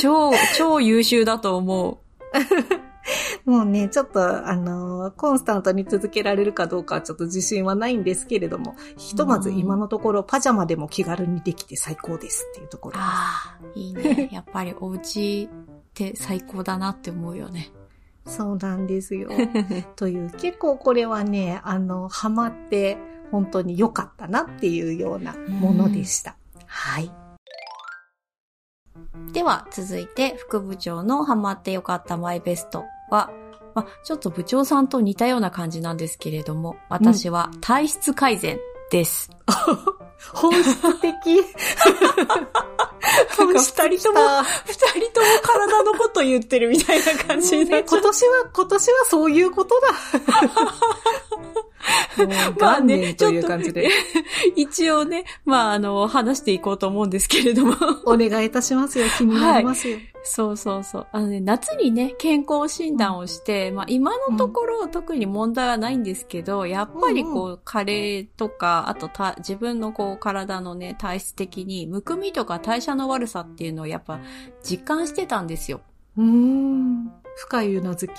[0.00, 2.00] 超、超優秀だと思
[3.44, 12.92] もうね、ちょっと、あのーコンスタントに続けられるかどうかはちょっと自信はないんですけれども、ひとまず今のところパジャマでも気軽にできて最高ですっていうとこう。
[12.92, 12.98] ろ。
[13.00, 14.28] ああ、いいね。
[14.32, 15.48] やっぱりお家っ
[15.94, 17.70] て最高だなって思うよね。
[18.26, 19.30] そうなんですよ。
[19.94, 22.98] という、結構これはね、あの、ハマって
[23.30, 26.36] 本当に良かったなっていうようなものでした。
[26.66, 27.10] はい。
[29.32, 33.30] では、続いて、副部長のハマってよかったマイベストは、
[33.74, 38.58] まあ、ちょっと部長さんと似たような感じなんですけれども、私は体質改善
[38.90, 39.30] です。
[40.32, 41.44] 本質的。
[43.36, 44.20] 本質的二人とも
[44.64, 48.00] 二人とも体のこと言ってるみたいな感じになっちゃう。
[48.00, 49.88] 今年は、今年はそういうことだ。
[52.18, 52.28] もう
[52.60, 53.88] まあね元年という感じで。
[54.56, 57.74] 一応ね、まあ、あの、話していこうと思うんですけれども。
[58.06, 59.06] お願いいたしますよ。
[59.16, 59.98] 気になりますよ。
[60.28, 61.06] そうそうそう。
[61.12, 74.18] あのね、夏にね、健康診断をして、まあ今のところ特に問題はないんですけど、やっぱりこう、加齢とか、あとた自分のこう、体のね、体質的に、むくみとか代謝の悪さっていうのをやっぱ
[74.64, 75.80] 実感してたんですよ。
[76.16, 77.12] うーん。
[77.36, 78.12] 深いうなずき。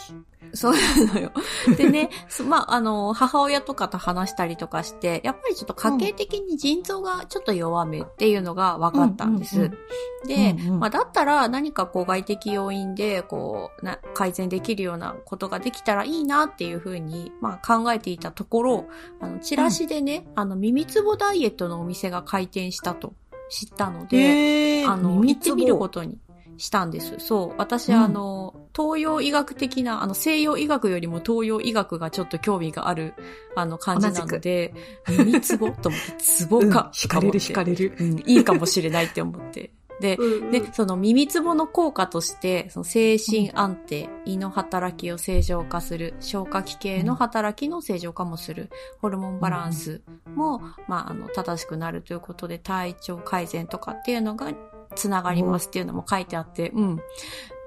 [0.54, 1.32] そうなのよ。
[1.78, 9.58] でね、そまあ、あの、母親とかと話したりとかして、やっぱりちょっと家計的に腎臓がちょっと弱めっていうのが分かったんです。
[9.58, 9.78] うんうん
[10.26, 10.80] で、うんうん。
[10.80, 18.86] まあ、だったら何かこう外的要因で、こう、な、改善できるようなことができたらいいなっていうふうに、まあ、考えていたところ、
[19.20, 23.14] あの、チラシでね、あの、耳つぼダイエットのお店が開店したと
[23.50, 26.18] 知ったので、へあの、行ってみることに
[26.58, 27.16] したんです。
[27.20, 27.56] そう。
[27.58, 33.14] 私、うんあの、東洋医学的な、あの、西洋医学よりも東洋医学がちょっと興味がある、
[33.56, 34.74] あの、感じなので、
[35.08, 36.92] 耳つぼと思って、 つぼうんか。
[36.94, 37.94] 惹かれる惹かれる。
[38.00, 39.72] うん、いいかもしれないって思って。
[40.00, 48.70] で、うんで、その耳つぼの効果として、その精神安定、胃の働きを正常化する、消化器系の働きの正常化もする、
[49.02, 50.02] ホルモンバランス
[50.36, 54.54] も、まあ、あの、正しくなるということで、体調改善とかっていうのが
[54.98, 57.00] つながりますっていうのも書いてあって、うん。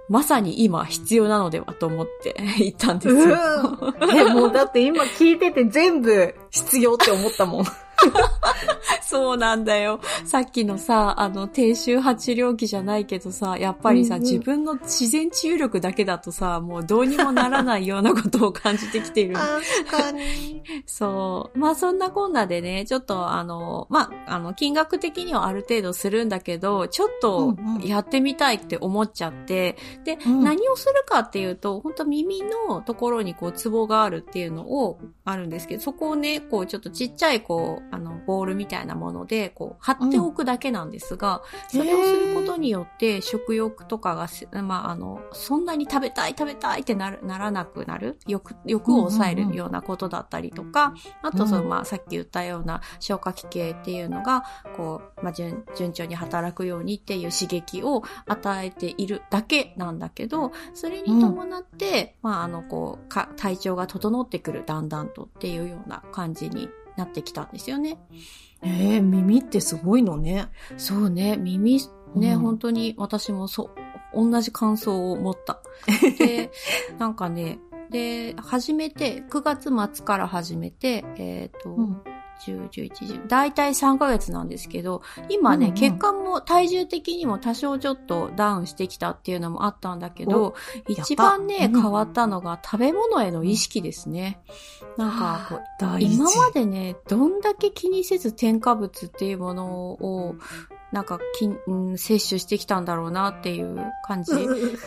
[0.09, 3.37] まさに今必要なのではと思って 言ったんですよ。
[4.01, 4.17] うん。
[4.17, 7.65] え、もうだって今聞いてて全部必要って思ったもん。
[9.03, 10.01] そうなんだよ。
[10.25, 19.35] さっきのさ、あの、低周波治療器じゃないけどさ、やっぱりさ、うんうん自分の自然治癒力だけだとさ、もうどうにもならないようなことを感じてきている。
[19.35, 20.63] 確かに。
[20.87, 21.59] そう。
[21.59, 48.19] まあそんなこんなでね、ちょっとあの、まあ、あの、金額的にはある程度するんだけど、ちょっとやってみたいって思っちゃって、で、うん何をするかっていうと、本当耳のところにこう、ツボがあるっていうのを、あるんですけど、そこをね、こう、ちょっとちっちゃいこう、あの、ボールみたいなもので、こう、貼っておくだけなんですが、それをすることによって、食欲とかがせ、まあ、あの、そんなに食べたい食べたいってなる、ならなくなる。
[48.27, 51.69] 欲、欲を抑えるようなことだったりとか、あと、その、うん。
[51.69, 54.45] まあ、さっき言ったような消化器系っていうのが、
[54.77, 66.69] こう、まあ、順、順調に働くようにっていう刺激を与えているだけなんだけど、それに伴って、まあ、あの、こう、か、体調が整ってくる、だんだんとっていうような感じに
[67.01, 67.99] なってきたんですよね。
[68.63, 70.49] えー、耳ってすごいのね。
[70.77, 71.81] そうね、耳、
[72.15, 73.71] ね、うん本当に私もそ
[74.15, 75.63] う、同じ感想を持った。
[76.19, 76.51] で、
[76.99, 77.59] なんかね、
[77.91, 82.03] で、始めて、9月末から始めて、えっ、と、うん
[82.41, 90.55] 10、11、10、だいたい3ヶ月なんですけど、今ね、うんうん血管も体重的にも多少ちょっとダウンしてきたっていうのもあったんだけど、
[90.89, 94.41] 一番ね、変わったのが食べ物への意識ですね。
[94.97, 96.01] なんかこう。
[96.01, 100.35] 今までね、どんだけ気にせず添加物っていうものを、
[100.93, 104.33] なんか、きん、うん、摂取してきたんだろうなっていう感じ。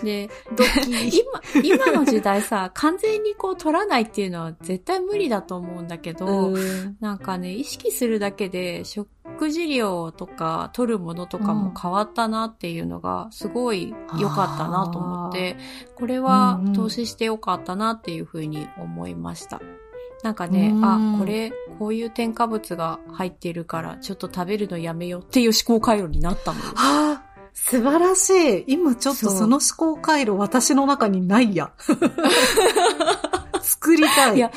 [0.04, 0.30] で、
[1.64, 15.56] 今、今の時代さ、 完全にこう取らないっていうのは絶対無理だと思うんだけど、うんなんかね、意識するだけで食事量とか取るものとかも変わったなっていうのがすごい良かったなと思って、
[15.96, 19.62] これはうんうん投資して良かったなっていうふうに思いました。
[20.24, 26.66] なんかね、うんあ、これ、こういう添加物が入ってるから、ちょっと食べるのやめようっていう思考回路になったのよ。
[26.76, 28.64] はあ、素晴らしい。
[28.68, 31.72] 今ちょっとその思考回路私の中にないや。
[33.64, 34.38] 作りたい。
[34.38, 34.52] いや、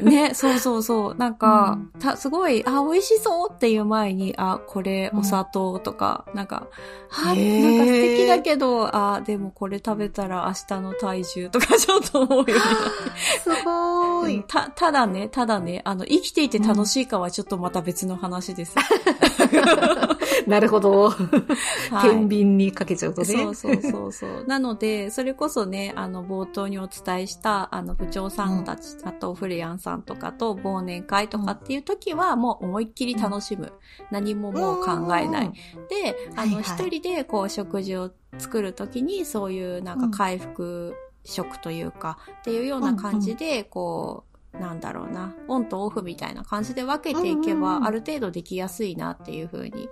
[0.00, 1.14] ね、そうそうそう。
[1.14, 6.66] なんか、うた、すごい、あ、美味しそうっていう前に、あ、これお砂糖とか、なんか、
[7.10, 14.44] あ、なんか素敵だけど、あ、でもこれ食べたら明日の体重とか ちょっと思うようになってすごーい。
[14.48, 18.76] た、ただね、ただね、あの、生きていて楽しいかはちょっとまた別の話です。
[20.46, 21.10] なるほど。
[21.10, 23.26] はい天秤にかけちゃうとね。
[23.26, 24.44] そうそうそうそう。
[24.46, 33.72] なので、それこそね、あの、冒頭にお伝えした、あの、部長さんたち、あと、フレアンさんとかと忘年会とかっていう時は、もう思いっきり楽しむ。
[34.10, 35.52] 何ももう考えない。
[35.88, 40.94] で、あの、はいはい一人でこう、食事を作る時に、そういうなんか回復
[41.24, 44.24] 食というか、っていうような感じで、こ
[44.54, 49.88] う、なんだろうな、オンとオフみたいな感じで分けていけば、ある程度できやすいなっていう風に、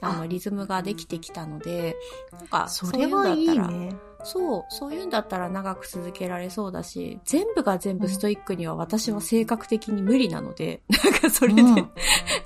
[0.00, 1.96] あの、あリズムができてきたので、
[2.32, 3.96] なんか、それはいいそううんだったらね。
[4.26, 11.90] そう、そういうんだったら長く続けられそうだし、全部が全部ストイックには私は性格的に無理なので、 なんかそれで、うん。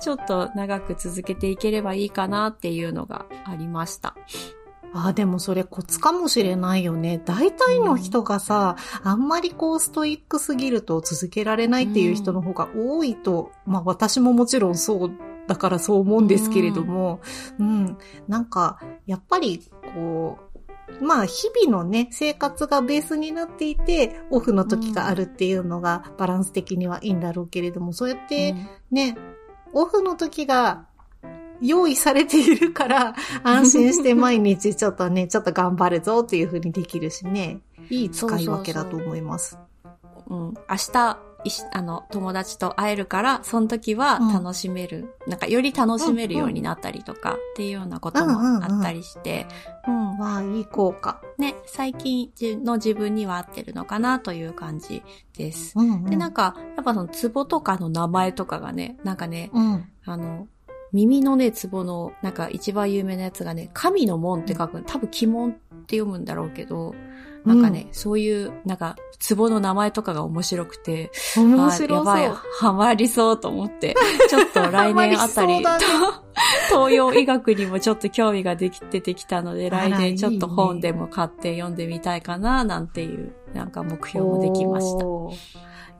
[0.00, 4.14] ちょっと長く続けていければいいかなっていうのがありました。
[4.92, 7.22] ああ、でもそれコツかもしれないよね。
[7.24, 15.10] 大体の人がさ、あんまりこうストイックすぎると続けられないっていう人の方が多いと、まあ私ももちろんそう
[15.46, 17.20] だからそう思うんですけれども、
[17.58, 19.60] うん、なんか、やっぱり
[19.94, 20.49] こう、
[21.00, 28.54] まあ日々のね、生活がベースになっていて、オフの時があるっていうのがバランス的にはいいんだろうけれども、そうやって
[28.90, 29.16] ね、
[29.72, 30.86] オフの時が
[31.60, 37.60] 用意されているから、安心して毎日ちょっとね、 ちょっと頑張るぞっていう風にできるしね、
[37.90, 39.58] いい使い分けだと思います。
[40.28, 41.18] うん、明日、
[41.72, 49.46] あの、友達と会えるから、その時は楽しめる、なんかより楽しめるようになったりとか、っていうようなこともあったりして、
[49.86, 51.20] うん、わあ、いい効果。
[51.38, 52.30] ね、最近
[52.64, 55.02] の自分には合ってるのかなという感じ
[55.36, 55.78] です。
[55.78, 56.04] うん、うん。
[56.06, 59.88] で、なんか、やっぱその壺とかの名前とかがね、なんかね、うん。
[60.04, 60.46] あの、
[60.92, 65.54] 耳のね、壺の、なんか一番有名なやつがね、神の門って書く、多分鬼門っ
[65.86, 66.94] て読むんだろうけど、
[67.44, 68.96] なんかね、そういう、なんか、
[69.28, 72.14] 壺の名前とかが面白くて、面白そう。
[72.14, 73.94] あやばい、ハマりそうと思って、
[74.28, 76.22] ちょっと来年あたり、ハマりそうだ
[76.68, 85.04] 東洋医学にもちょっと興味ができててきたので、来年ちょっと本でも買って読んでみたいかな、なんていう、なんか目標もできました。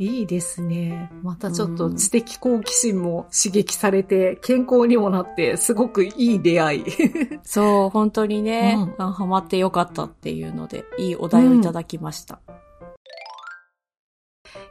[0.01, 1.13] いいですね。
[1.23, 6.85] またちょっと知的好奇心も刺激されて、健康にもなって、すごくいい出会い。
[7.45, 12.41] そう、本当にね、うあハマってよかったっていうので、いいお題をいただきました。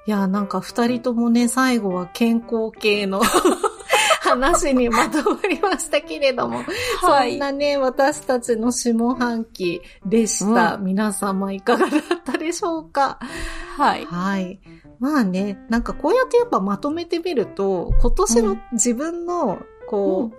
[0.08, 3.22] いや、なんか二人ともね、最後は健康系の
[4.30, 6.64] 話にまとまりましたけれども、
[7.02, 10.76] はいそんなね、私たちの下半期でした。
[10.76, 13.20] う皆様いかがだったでしょうか？
[13.78, 14.06] はい。
[14.06, 14.60] はい。
[15.00, 20.36] まあね、なんかこうやってやっぱまとめてみると、今年のうん自分の、こう、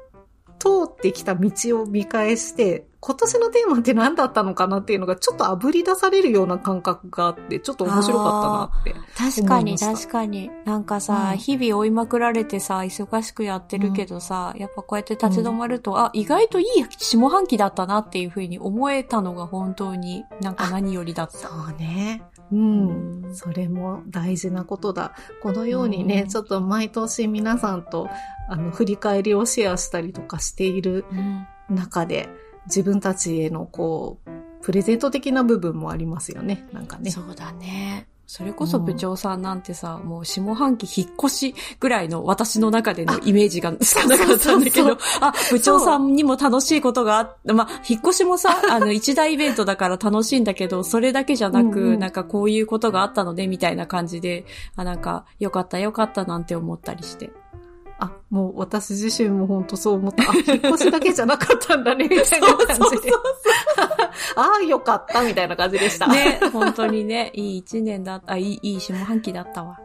[0.58, 8.94] 通ってきた道を見返して、今年のテーマって何だったのかなっていうのがちょっと炙り出されるような感覚があって、ちょっと面白かったなって。
[9.16, 10.50] 確かに確かに。
[10.66, 16.66] なんかさ、うん日々追いまくられてさ、忙しくやってるけどさ、やっぱこうやって立ち止まると、あ、意外といい
[16.98, 21.38] 下半期だったなっていうふうに思えたのが本当になんか何よりだった。
[21.38, 22.22] そうね。
[22.52, 22.56] う。
[22.56, 25.14] うんんそれも大事なことだ。
[25.42, 28.10] このようにね、うんちょっと毎年皆さんと、
[28.50, 32.28] あの、振り返りをシェアしたりとかしているうん中で、
[32.70, 34.30] 自分たちへのこう、
[34.62, 36.66] プレゼント的な部分もありますよね。
[36.72, 37.10] なんかね。
[37.10, 38.06] そうだね。
[38.32, 54.46] それこそ部長さんなんてさ、もう下半期引っ越しぐらいの私の中でのイメージが少なかったんだけど、あ、部長さんにも楽しいことがあって、まあ、引っ越しもさ、 あの、一大イベントだから楽しいんだけど、それだけじゃなく、うんうんなんかこういうことがあったので、みたいな感じで、
[54.76, 57.32] あ、なんか、よかったよかったなんて思ったりして。
[58.00, 60.22] あ、もう私自身も本当そう思った。
[60.30, 63.12] あ、引っ越しだけじゃなかったんだね、みたいな感じで。
[64.36, 66.06] ああ、よかった、みたいな感じでした。
[66.06, 69.78] ね、本当にね、いい一年だった、あ、いい、いい下半期だったわ。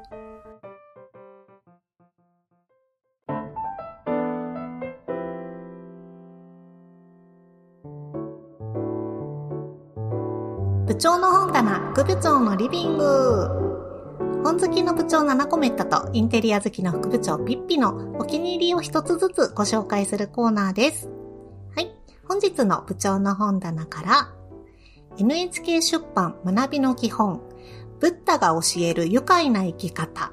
[10.88, 13.65] 部長の本棚、副部長のリビング。
[14.46, 21.10] 本好きの部長7コメントとインテリア好きの副部長ピッピのお気に入りを一つずつご紹介するコーナーです。
[21.76, 21.96] はい。
[22.28, 24.34] 本日の部長の本棚から
[25.18, 27.42] NHK 出版学びの基本
[28.00, 30.32] ブッダが教える愉快な生き方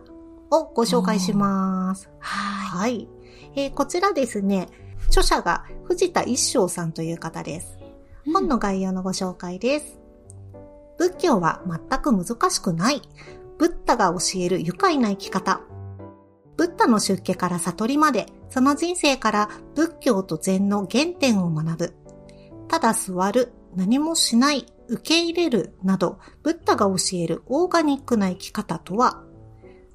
[0.51, 2.11] をご紹介します。
[2.19, 3.09] ははい。
[3.57, 4.69] えーこちらですね、
[5.07, 7.79] 著者が藤田一生さんという方です。
[8.27, 8.31] い。
[8.31, 9.99] 本の概要のご紹介です。
[10.99, 13.01] 仏教は全く難しくない。
[13.63, 15.61] ブッダが教える愉快な生き方。
[16.57, 21.95] ブッダの出家から悟りまで、その人生から仏教と禅の原点を学ぶ。
[22.67, 29.23] ただ座る、何もしない、受け入れるなど、ブッダが教えるオーガニックな生き方とは、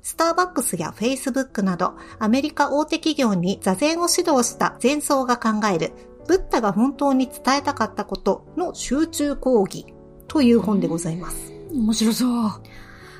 [0.01, 5.91] スターバックスやフェイスブックなど、アメリカ大手企業に座禅を指導した禅僧が考える、
[6.25, 9.87] ブッダが本当に伝えたかったことの集中講義
[10.29, 11.51] という本でございます。
[11.73, 12.51] 面白そう。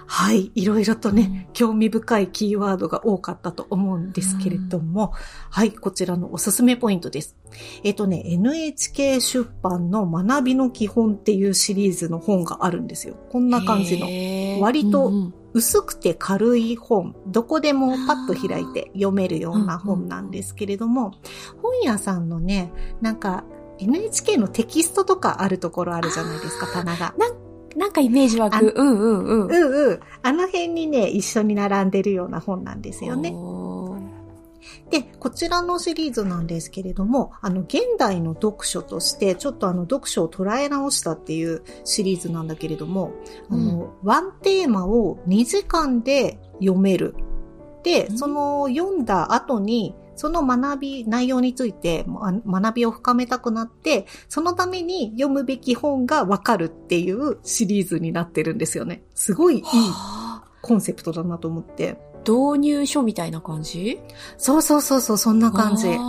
[0.10, 0.52] はい。
[0.56, 5.12] いろいろとね、興味深いキーワードが多かったと思うんですけれども、
[5.50, 5.72] はい。
[5.74, 7.36] こちらのおすすめポイントです。
[7.84, 13.16] えっとね、NHK 出版の学びの基本っていうシリーズの本があるんですよ。
[13.30, 14.08] こんな感じの。
[14.08, 15.12] の割と
[15.54, 21.12] 薄くて軽い本、どこでもパッと開いて読めるような本なんですけれども、
[21.62, 23.44] 本屋さんのね、なんか
[23.80, 27.14] NHK のテキストとかあるところあるじゃないですか、棚が。
[27.18, 27.47] なん
[27.92, 28.74] かイメージ湧あく。
[28.76, 29.48] うんうんうん。
[29.48, 30.00] うんうん。
[30.24, 33.34] あの辺にね、一緒に並んでるような本なんですよね。
[34.90, 43.12] で、こちらのシリーズなんですけれども、あの、現代の読書として、ちょっとあの、読書を捉え直したっていうシリーズなんだけれども、
[43.50, 47.16] あの、ワンテーマを2時間で読める。
[47.84, 59.04] でう、んその読んだ後に、その学び、内容についてあ学びを深めたくなって、そのために読むべき本がわかるっていうシリーズになってるんですよね。
[59.16, 61.98] すごいいいはあコンセプトだなと思って。
[62.28, 64.00] 導入書みたいな感じ？
[64.38, 65.88] そうそうそうそう、そんな感じ。
[65.88, 66.02] いいね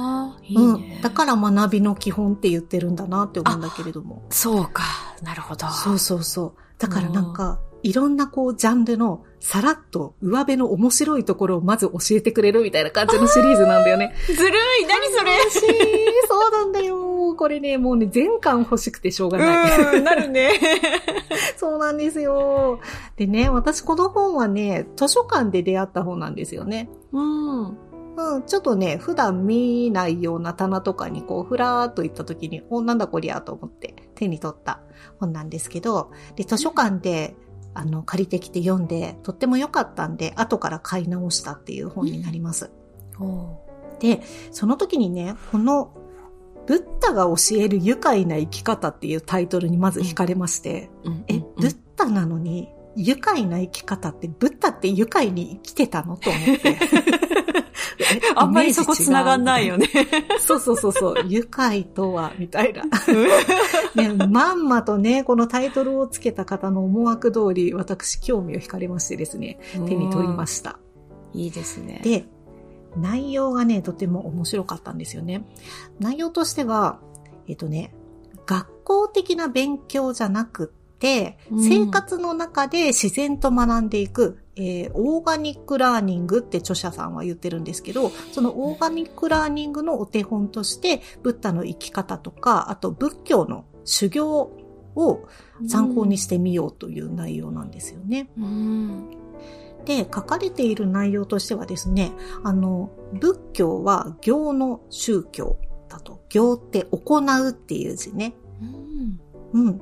[0.49, 1.01] うん。
[1.01, 4.25] だから学びの基本って言ってるんだなって思うんだけれども。
[4.31, 4.83] そうか。
[5.23, 5.69] なるほど。
[5.69, 6.61] そうそうそう。
[6.79, 14.15] だからなんか、いろんなこう、ジャンルの、さらっと上辺の面白いところをまず教えてくれるみたいな感じのシリーズなんだよね。
[14.27, 15.69] ずるい何それ嬉しい
[16.27, 17.35] そうなんだよ。
[17.37, 19.97] これね、もうね、全巻欲しくてしょうがない。
[19.97, 20.51] うん、なるね。
[21.57, 22.81] そうなんですよ。
[23.17, 26.91] でね、私この本はね、図書館で出会った本なんですよね。
[27.13, 27.89] うん。
[28.19, 34.81] うん、ちょっとね、普段見ないような棚とかにこう、ふらーっと行った時に、お、なんだこりゃと思って手に取った
[35.21, 37.37] 本なんですけど、で、図書館で、
[37.75, 42.71] あの、借りてきて読んで、とっても良かったんで、後から買い直したっていう本になります。
[44.01, 45.93] で、その時にね、この、
[46.67, 51.25] ブッダが教える愉快な生き方っていうタイトルにまず惹かれまして、うん。
[51.27, 56.17] え、ブッダなのに、愉快な生き方って、ブッダって愉快に生きてたの？
[56.17, 56.79] と思って。
[57.99, 58.05] え
[58.37, 59.77] あんまりそこ繋がんないよ。
[59.77, 59.89] ね。
[60.41, 62.85] そうそうそうそう、 愉快とは、みたいな。
[63.95, 70.69] ね、まんまとね、このタイトルをつけた方の思惑通り、私興味を惹かれましてですね、手に取りました。
[70.73, 70.79] た。
[71.33, 72.01] いいですね。
[72.03, 72.27] で、
[72.97, 75.45] 内容がね、とても面白かったんですよね。
[76.01, 77.01] 内容としては、
[77.47, 77.95] えっとね、
[78.47, 94.51] 学校的な勉強じゃなくって、うん生活の中で自然と学んでいく、えーオーガニックラーニングって著者さんは言ってるんですけど、そのオーガニックラーニングのお手本として、ブッダの生き方とか、あと仏教の修行
[94.95, 95.29] を
[95.67, 98.31] 参考にしてみようという内容なんですよね。
[98.37, 99.11] うん。
[99.85, 102.13] で、書かれている内容としてはですね、
[102.45, 105.57] あの、仏教は行の宗教
[105.89, 106.21] だと。
[106.29, 108.35] 行って行うっていう字ね。
[108.61, 109.67] うん。
[109.67, 109.81] うん。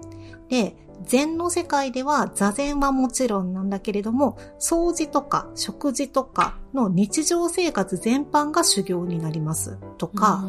[0.49, 9.79] で、禅の世界では座禅はもちろんなんだけれども、掃除とか食事とかの日常生活全般が修行になります。
[9.99, 10.45] とか、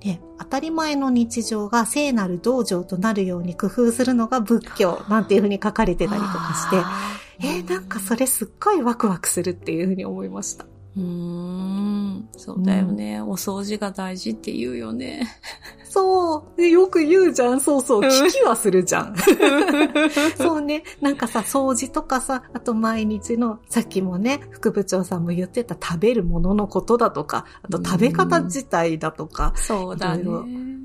[0.00, 10.66] で、当たり前の日常が聖なる道場となるように工夫するのが仏教なんていうふうに書かれてたりとかして、えー、なんかそれすっごいワクワクするっていうふうに思いました。
[10.96, 12.28] うーん。
[12.36, 13.20] そうだよね。
[13.20, 15.26] お掃除が大事って言うよね。
[15.88, 16.56] そう。
[16.56, 17.60] でよく言うじゃん。
[17.60, 18.00] そうそう。
[18.00, 19.14] うん聞きはするじゃん。
[20.36, 20.84] そうね。
[21.00, 30.24] なんかさ、掃除とかさ、あと毎日の、さっきもね、副部長さんも言ってた食べるもののことだとか、あと食べ方自体だとか、そうだね。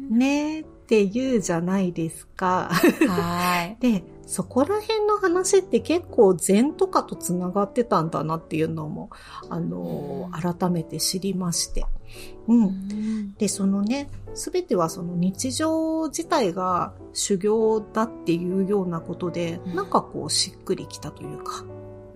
[0.10, 2.70] ねって言うじゃないですか。
[2.72, 3.78] はい。
[3.82, 9.10] で、そこら辺の話って結構禅とかと繋がってたんだなっていうのも、
[9.50, 11.88] あの、改めて知りまして。
[12.48, 13.34] うん。
[13.40, 21.66] で、そのね、すべてはその日常自体が修行だっていうようなことで、うんなんかこうしっくりきたというか、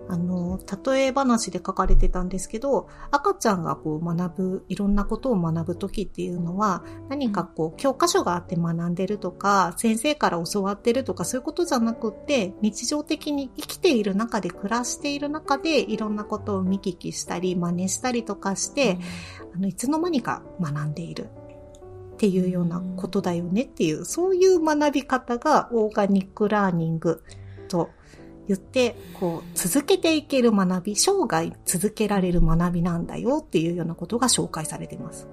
[0.08, 18.98] あの、例え話で書かれてたんですけど、赤ちゃんがこう学ぶ、いろんなことを学ぶときっていうのは、何かこう教科書があって学んでるとか、先生から教わってるとかそういうことじゃなくって、日常的に生きている中で暮らしている中で、いろんなことを見聞きしたり、真似したりとかして、
[19.54, 21.28] あの、いつの間にか学んでいる。
[22.14, 27.22] っていうようなことだよねっていう、そういう学び方がオーガニックラーニング
[27.68, 27.90] と
[28.48, 35.26] 言って、こう、続けていける学び、生涯続けられる学びなんだよっていうようなことが紹介されてます。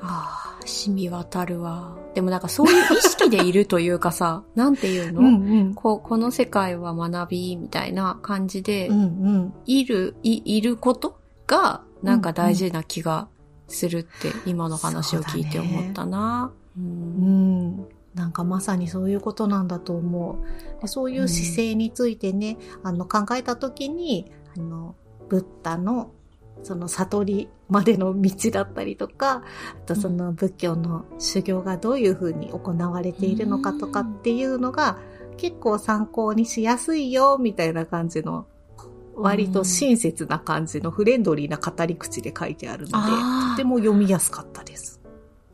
[0.00, 1.96] ああ、染み渡るわ。
[2.14, 9.54] でもなんかそういう意識でいるというかさ、 なんていうの、うんこう、この世界は学びみたいな感じで、うんうん。
[9.66, 13.28] いる、い、いることが、なんか大事な気が
[13.66, 16.52] するって、今の話を聞いて思ったな。
[16.76, 17.88] ううんん。
[18.18, 20.80] なんかまさにそういうことなんだと思う。
[20.82, 24.96] でそういう姿勢についてね、あの考えたときに、あの、
[25.28, 26.10] ブッダの
[26.64, 29.42] その悟りまでの道だったりとか、
[29.84, 34.98] あとその仏教の修行がどういうふうに行われているのかとかっていうのが
[35.36, 38.46] 結構参考にしやすいよみたいな感じの
[39.14, 43.10] 割と親切な感じのフレンドリーな語り口で書いてあるので、
[43.52, 44.97] とても読みやすかったです。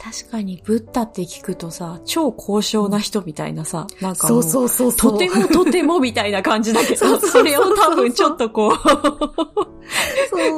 [0.05, 5.13] 確かに、ブッダって聞くとさ、超高尚な人みたいなさ、なんかもそうそうそうそう。
[5.13, 8.75] とてもとてもみたいな感じだけど、それを多分ちょっとこう、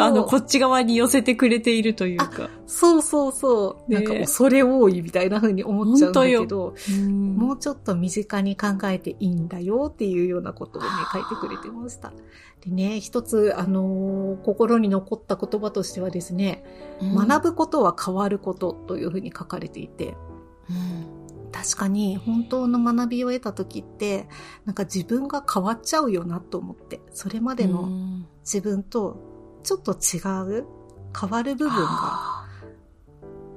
[0.01, 2.51] あの、こっち側に寄せてくれているというか。
[2.67, 3.91] そうそうそう。
[3.91, 12.13] ねなんか恐れ多いみたいな風に思っちゃうんだけど、うんもうちょっと身近に考えていいんだよっていうようなことをね、書いてくれてました。
[12.65, 16.65] でね、一つ、あのー心に残った言葉としてはですね、
[17.01, 20.17] 学ぶことは変わることというふうに書かれていて、
[21.53, 24.29] 確かに本当の学びを得た時って、
[24.65, 28.27] なんか自分が変わっちゃうよなと思って、それまでのうん。
[28.43, 30.21] 自分とちょっと違
[30.59, 30.67] う、
[31.19, 32.49] 変わる部分があ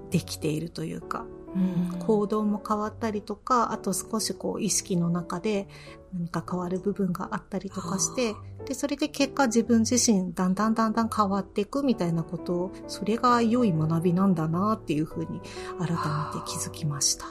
[0.10, 2.00] できているというか、ーうん。
[2.00, 5.68] 行動も変わったりとか、あと少しこう意識の中で
[6.14, 8.34] 何か変わる部分があったりとかして、
[8.66, 15.42] で、それで結果自分自身だんだんだんだん変わっていくみたいなことを、それが良い学びなんだなっていうふうに
[15.78, 15.98] 改めて
[16.46, 17.26] 気づきました。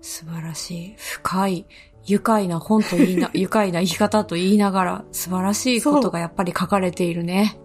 [0.00, 0.94] 素晴らしい。
[0.96, 1.66] 深い。
[2.04, 7.58] 愉快な本と言いな、愉快な生き方と言いながら、素晴らしいことがやっぱり書かれているね。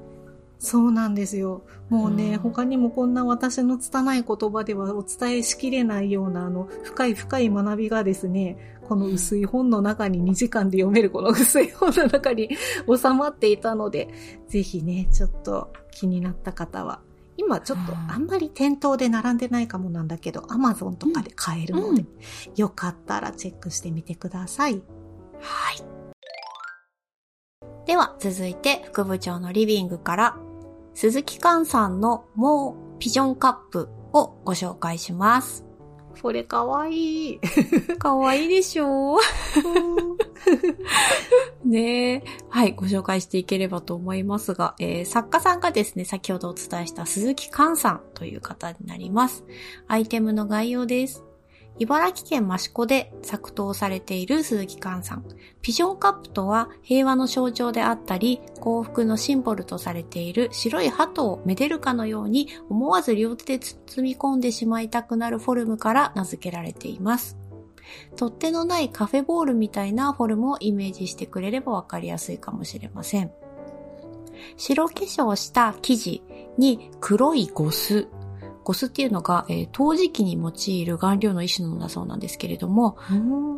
[0.57, 1.63] そうなんですよ。
[1.89, 12.49] もうね、うん他にもこんな私の拙い言葉ではお伝えしきれないようなあの深い深い学びがですね、この薄い本の中に2時間で読めるこの薄い本の中に
[12.85, 14.09] 収まっていたので、
[14.49, 16.99] ぜひね、ちょっと気になった方は、
[17.37, 22.07] 今ちょっとうんあんまり店頭で並んでないかもなんだけど、アマゾンとかで買えるので、うん
[22.57, 24.81] よかったらチェックしてみてください。
[25.39, 25.77] はい。
[27.85, 30.37] では、続いて、副部長のリビングから、
[30.95, 35.70] 鈴木寛さんのもうピジョンカップをご紹介します。
[36.21, 37.39] これかわいい。
[37.97, 39.19] かわいいでしょう
[41.67, 42.23] ねえ。
[42.49, 49.43] はい、ご紹介していければと思いますが、えー作家さんがですね、先ほどお伝えした鈴木寛さんという方になります。
[49.87, 51.23] アイテムの概要です。
[51.81, 55.25] 茨城県益子で作刀されている鈴木寛さん。
[55.63, 67.35] ピジョンカップとは平和の象徴であったり、幸福のシンボルとされている白い鳩をめでるかのように思わず両手で包み込んでしまいたくなるフォルムから名付けられています。
[68.15, 73.31] 取っ手のないカフェボールみたいなフォルムをイメージしてくれればわかりやすいかもしれません。
[74.55, 76.21] 白化粧した生地
[76.59, 78.07] に黒いゴス。
[78.63, 82.97] ゴスっていうのが、えー陶磁器に用いる顔料の一種なのだそうなんですけれども、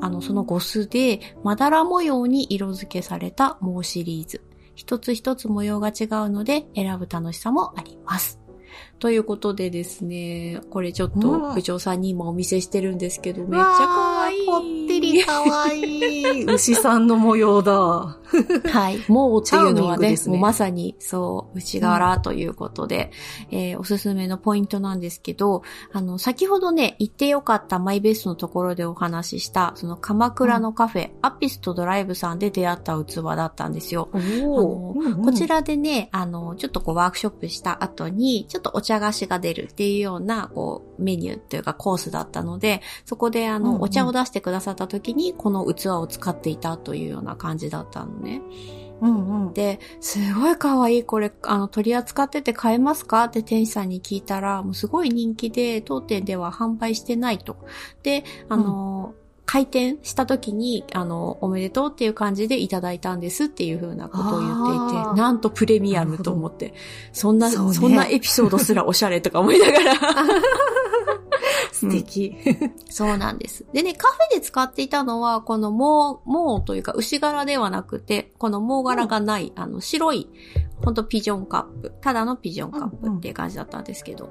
[0.02, 4.42] あの、そのゴスで、まだら模様に色付けされたもうシリーズ。
[4.76, 8.40] 一つ一つ模様が違うので、選ぶ楽しさもあります。
[9.00, 14.48] ということでですね、これちょっとうん部長さんに今お見せしてるんですけど、めっちゃ可愛い。
[14.48, 16.46] わーぽってりかわいい。
[16.54, 17.74] 牛さんの模様だ。
[18.72, 19.04] はい。
[19.10, 23.12] もうっていうのはね、ですねもうまさに、そう、内柄ということで、
[23.52, 34.10] えーおすすめのポイントなんですけど、あの、先ほどね、行ってよかったマイベストのところでお話しした、その鎌倉のカフェ、アピスとドライブさんで出会った器だったんですよ。
[34.14, 48.42] おーーこちらでね、あの、ちょっとこうワークショップした後に、ちょっとお茶菓子が出るっていうような、こう、メニューっていうかコースだったので、そこであの、うんうんお茶を出してくださった時にこの器を使っていたというような感じだったのね。
[49.02, 49.54] うんうん。
[49.54, 53.26] で、すごい可愛いこれ、あの、取り扱ってて買えますか？
[53.26, 57.58] って店員さんに聞いたら、もうすごい人気で、当店では販売してないと。
[58.04, 59.14] で、あの、
[59.46, 66.74] 開店した時に、あの、おめでとうっていう感じでいただいたんですっていう風なことを言っていて、なんとプレミアムと思って、
[67.12, 69.96] そんな、そうねそんなエピソードすらおしゃれとか思いながら。
[71.72, 72.36] 素敵。
[72.90, 73.66] そうなんです。
[73.74, 80.30] でね、カフェで使っていたのは、この毛、毛というか牛柄ではなくて、この毛柄がない、あの、白い、
[80.84, 81.94] ほんとピジョンカップ。
[82.02, 84.30] ただのピジョンカップっていう感じだったんですけど。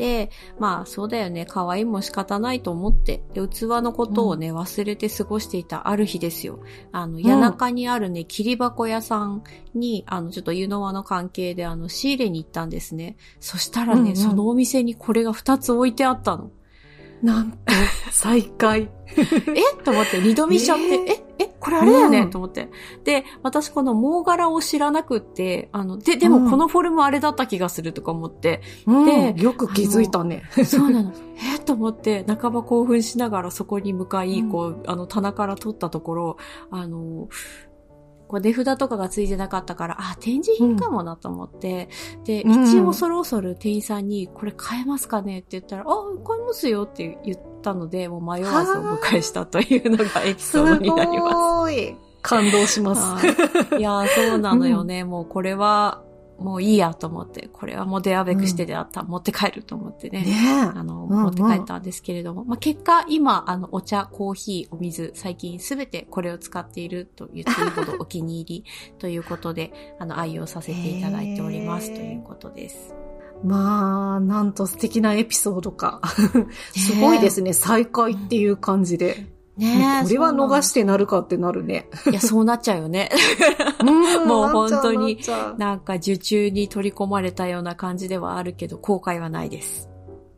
[0.00, 1.44] で、まあ、そうだよね。
[1.44, 6.60] 可愛いも仕方ないと思って、で、器のことをね、忘れて過ごしていたある日ですよ。
[6.90, 9.42] あの、谷中にあるね、切り箱屋さん
[9.74, 13.18] に、あの、ちょっと湯の輪の関係で、あの、仕入れに行ったんですね。
[13.40, 16.50] そしたらね、うんうんそのお店にこれが2つ置いてあったの。
[17.22, 17.58] なんと、
[18.12, 18.90] 再会。
[19.10, 19.82] え？
[19.84, 20.84] と思って、二度見しちゃって、
[21.38, 21.56] ええ？
[21.58, 22.30] これあれだよね、うん。
[22.30, 22.68] と思って。
[23.04, 30.44] で、私この毛柄を知らなくって、あの、で、でもこのフォルムあれだった気がするとか思って、うん、よく気づいたね。
[30.64, 31.12] そうなの。
[31.56, 31.58] え？
[31.58, 34.50] と思って、半ば興奮しながらそこに向かい、うん。
[34.50, 36.36] こう、あの、棚から取ったところ、
[36.70, 37.28] あの、
[38.30, 41.88] こう値札とかがついてなかったから、あ、展示品かもなと思って、
[42.24, 45.86] で、うん一応そろそろ店員さんに、これ買えますかねって言ったら、あ、
[46.24, 51.34] 買えますよって言ったので、もう迷わずお迎えしたというのがエピソードになります。
[51.34, 51.96] ごい。
[52.22, 53.02] 感動します。
[53.02, 55.02] はいいやー、そうなのよね。
[55.02, 56.04] もうこれは、
[56.40, 60.22] もういいやと思って、これはもうデアベクしてであった、持って帰ると思ってね。
[60.22, 60.34] ね
[60.74, 68.64] あの、うんうん持って帰ったんですけれども、まあ、結果、今、あの、お茶、コーヒー、お水、最近すべてこれを使っていると言っていいほどお気に入り
[68.98, 72.94] ということで、 あの、愛用させていただいておりますということです。
[73.44, 76.00] まあ、なんと素敵なエピソードか。
[76.76, 77.52] すごいですね。
[77.52, 79.26] 再会っていう感じで。
[79.60, 80.04] ねえ。
[80.04, 81.88] これは逃ししてなるかってなるね。
[82.10, 83.10] いや、そうなっちゃうよね。
[83.82, 83.84] う
[84.24, 85.18] んもう本当に
[85.58, 89.88] なんか受注に取り込まれたような感じではあるけど、後悔はないです。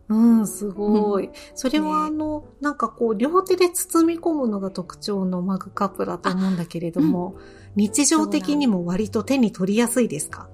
[0.09, 1.31] うん、すごい。
[1.55, 7.35] それはねあの、なんかこう、両手で包み込むのが特徴のマグカップだと思うんだけれども、
[7.77, 10.49] 日常的にも割と手に取りやすいですか？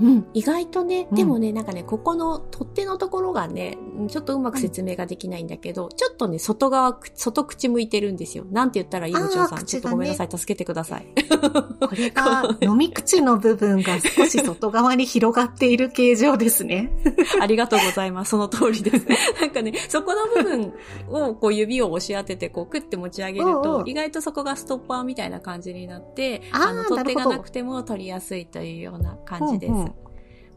[0.00, 3.76] うん、意外とね、うんでもね、なんかね、ここの取っ手のところがね、
[4.08, 8.44] ちょっとうまく説明ができないんだけど、ちょっとね、外側、外口向いてるんですよ。
[8.50, 9.64] なんて言ったらいいの、ちょうさん。
[9.64, 11.06] ちょっとごめんなさい、助けてください。
[11.80, 16.92] これが飲み口の部分が少し外側に広がっている形状ですね。
[17.40, 18.30] ありがとうございます。
[18.30, 19.06] その通りです。
[19.40, 20.72] なんかね、そこの部分
[21.08, 29.67] をこう指を押し当てて、こうクッて持ち上げるうんとう、ん意外とそこがストッパーみたいな感じになって、あーの、取っ手がなくても取りやすいというような感じです。
[29.72, 29.92] うんうん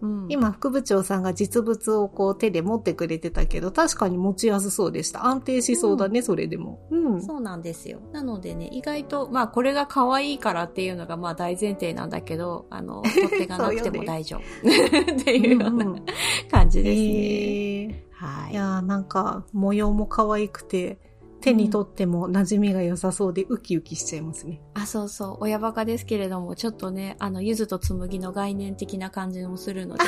[0.01, 5.27] うん今、副部長さんが実物をこう手で持ってくれてたけど、確かに持ちやすそうでした。
[5.27, 6.79] 安定しそうだね、それでも。
[6.89, 7.21] うん。
[7.21, 7.99] そうなんですよ。
[8.11, 14.41] なのでね、意外と、まあこれが可愛いからっていうのがまあ大前提なんだけど、あの、 取っ手がなくても大丈夫。
[14.41, 16.05] っていうようなうんうん
[16.49, 17.05] 感じですね。
[17.05, 18.55] えーはいい。
[18.55, 20.99] やーなんか、模様も可愛くて、
[21.41, 24.61] 手に取っても馴染みが良さそうで、ウキウキしちゃいますね。
[24.73, 25.37] あ、そうそう。
[25.41, 30.03] 親バカですけれども、ちょっとね、あの、柚子と紬の概念的な感じもするので。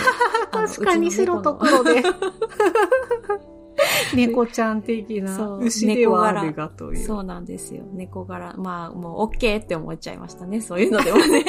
[0.52, 2.04] 確かに白と猫の黒で。
[4.16, 7.06] 猫ちゃん的な、そう牛ではあるがという。
[7.06, 7.84] そうなんですよ。
[7.94, 8.54] 猫柄。
[8.58, 10.62] まあ、もう OK って思っちゃいましたね。
[10.62, 11.44] そういうのでもね。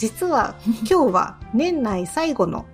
[0.00, 0.54] 実は、
[0.90, 2.64] 今日は年内最後の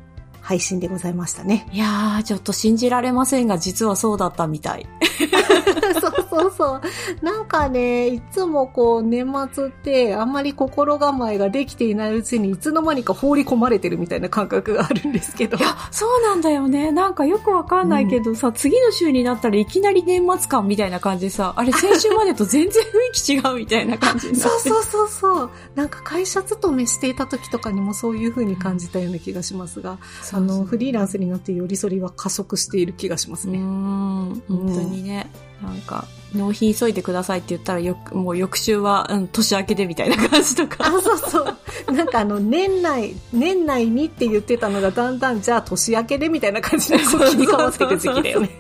[0.47, 1.67] 配信でございましたね。
[1.73, 4.87] いやー、ちょっと信じられませんが、実はそうだったみたい。
[6.01, 6.81] そうそうそう。
[7.25, 15.57] なんかね、いつもこう年末ってあんまり心構えができていないうちにいつの間にか放り込まれてるみたいな感覚があるんですけど。
[15.57, 16.93] いや、そうなんだよね。
[16.93, 24.49] なんかよくわかんないけどさ、次の週になったらいきなり年末感みたいな感じでさ、あれ先週までと全然雰囲気違うみたいな感じになって。
[24.49, 25.51] そうそうそうそう。
[25.75, 29.99] なんか会社勤めしていた時とかにもそういう風に感じたような気がしますが、
[30.37, 33.59] あの、フリーランスになってよりそれは加速している気がしますね。
[33.59, 35.31] ん、本当にね。
[35.63, 40.87] なんか、納品急いでくださいって言ったらよく、もう翌週は、うん、年明けでみたいな感じとか。
[40.87, 41.93] あ、そうそう。
[41.93, 48.51] なんかあの、年内、年内にって言ってたのがだんだんじゃあ年明けでみたいな感じで切り替わっていく時期だよね。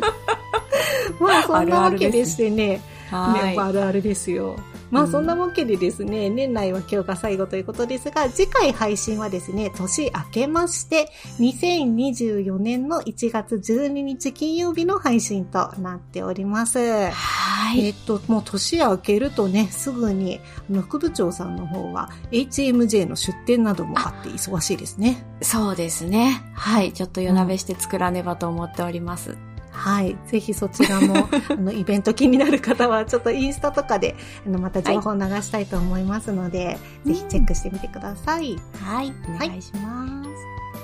[1.18, 2.50] まあそんなわけでして。
[2.50, 4.56] ねあるあるですよ。
[4.90, 11.10] まあそんなわけでですね、年内は今日が最後ということですが、次回配信はですね、年明けまして、
[11.40, 16.78] 2024年の1月12日金曜日の配信となっております。
[17.10, 17.86] はい。
[17.86, 25.24] えっと、もう年明けるとね、すぐに、副部長さんの方は HMJ の出店などもあって忙しいですね。
[25.42, 26.42] そうですね。
[26.54, 26.92] はい。
[26.92, 29.32] ちょっと夜鍋して作らねばと思っております。
[29.32, 30.16] うんはい。
[30.26, 34.16] ぜひそちらも、 あの、イベント気になる方は、ちょっとインスタとかで、
[34.46, 38.58] あの、また情報を流したいと思いますので、はい、ぜひチェックしてみてください。
[38.82, 39.12] はい。
[39.36, 40.30] お願いします。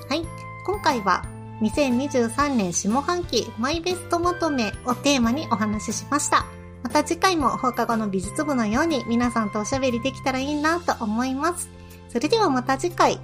[0.08, 0.26] はい。
[0.66, 1.24] 今回は、
[1.62, 6.44] 2023年下半期マイベストまとめをテーマにお話ししました。
[6.82, 11.70] また次回も放課後の美術部のように皆さんとおしゃべりできたらいいなと思います。
[12.08, 13.20] それではまた次回、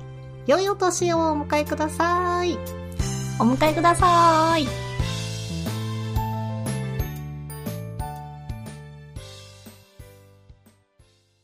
[0.46, 2.56] 良いお年をお迎えください。
[3.40, 4.87] お迎えください。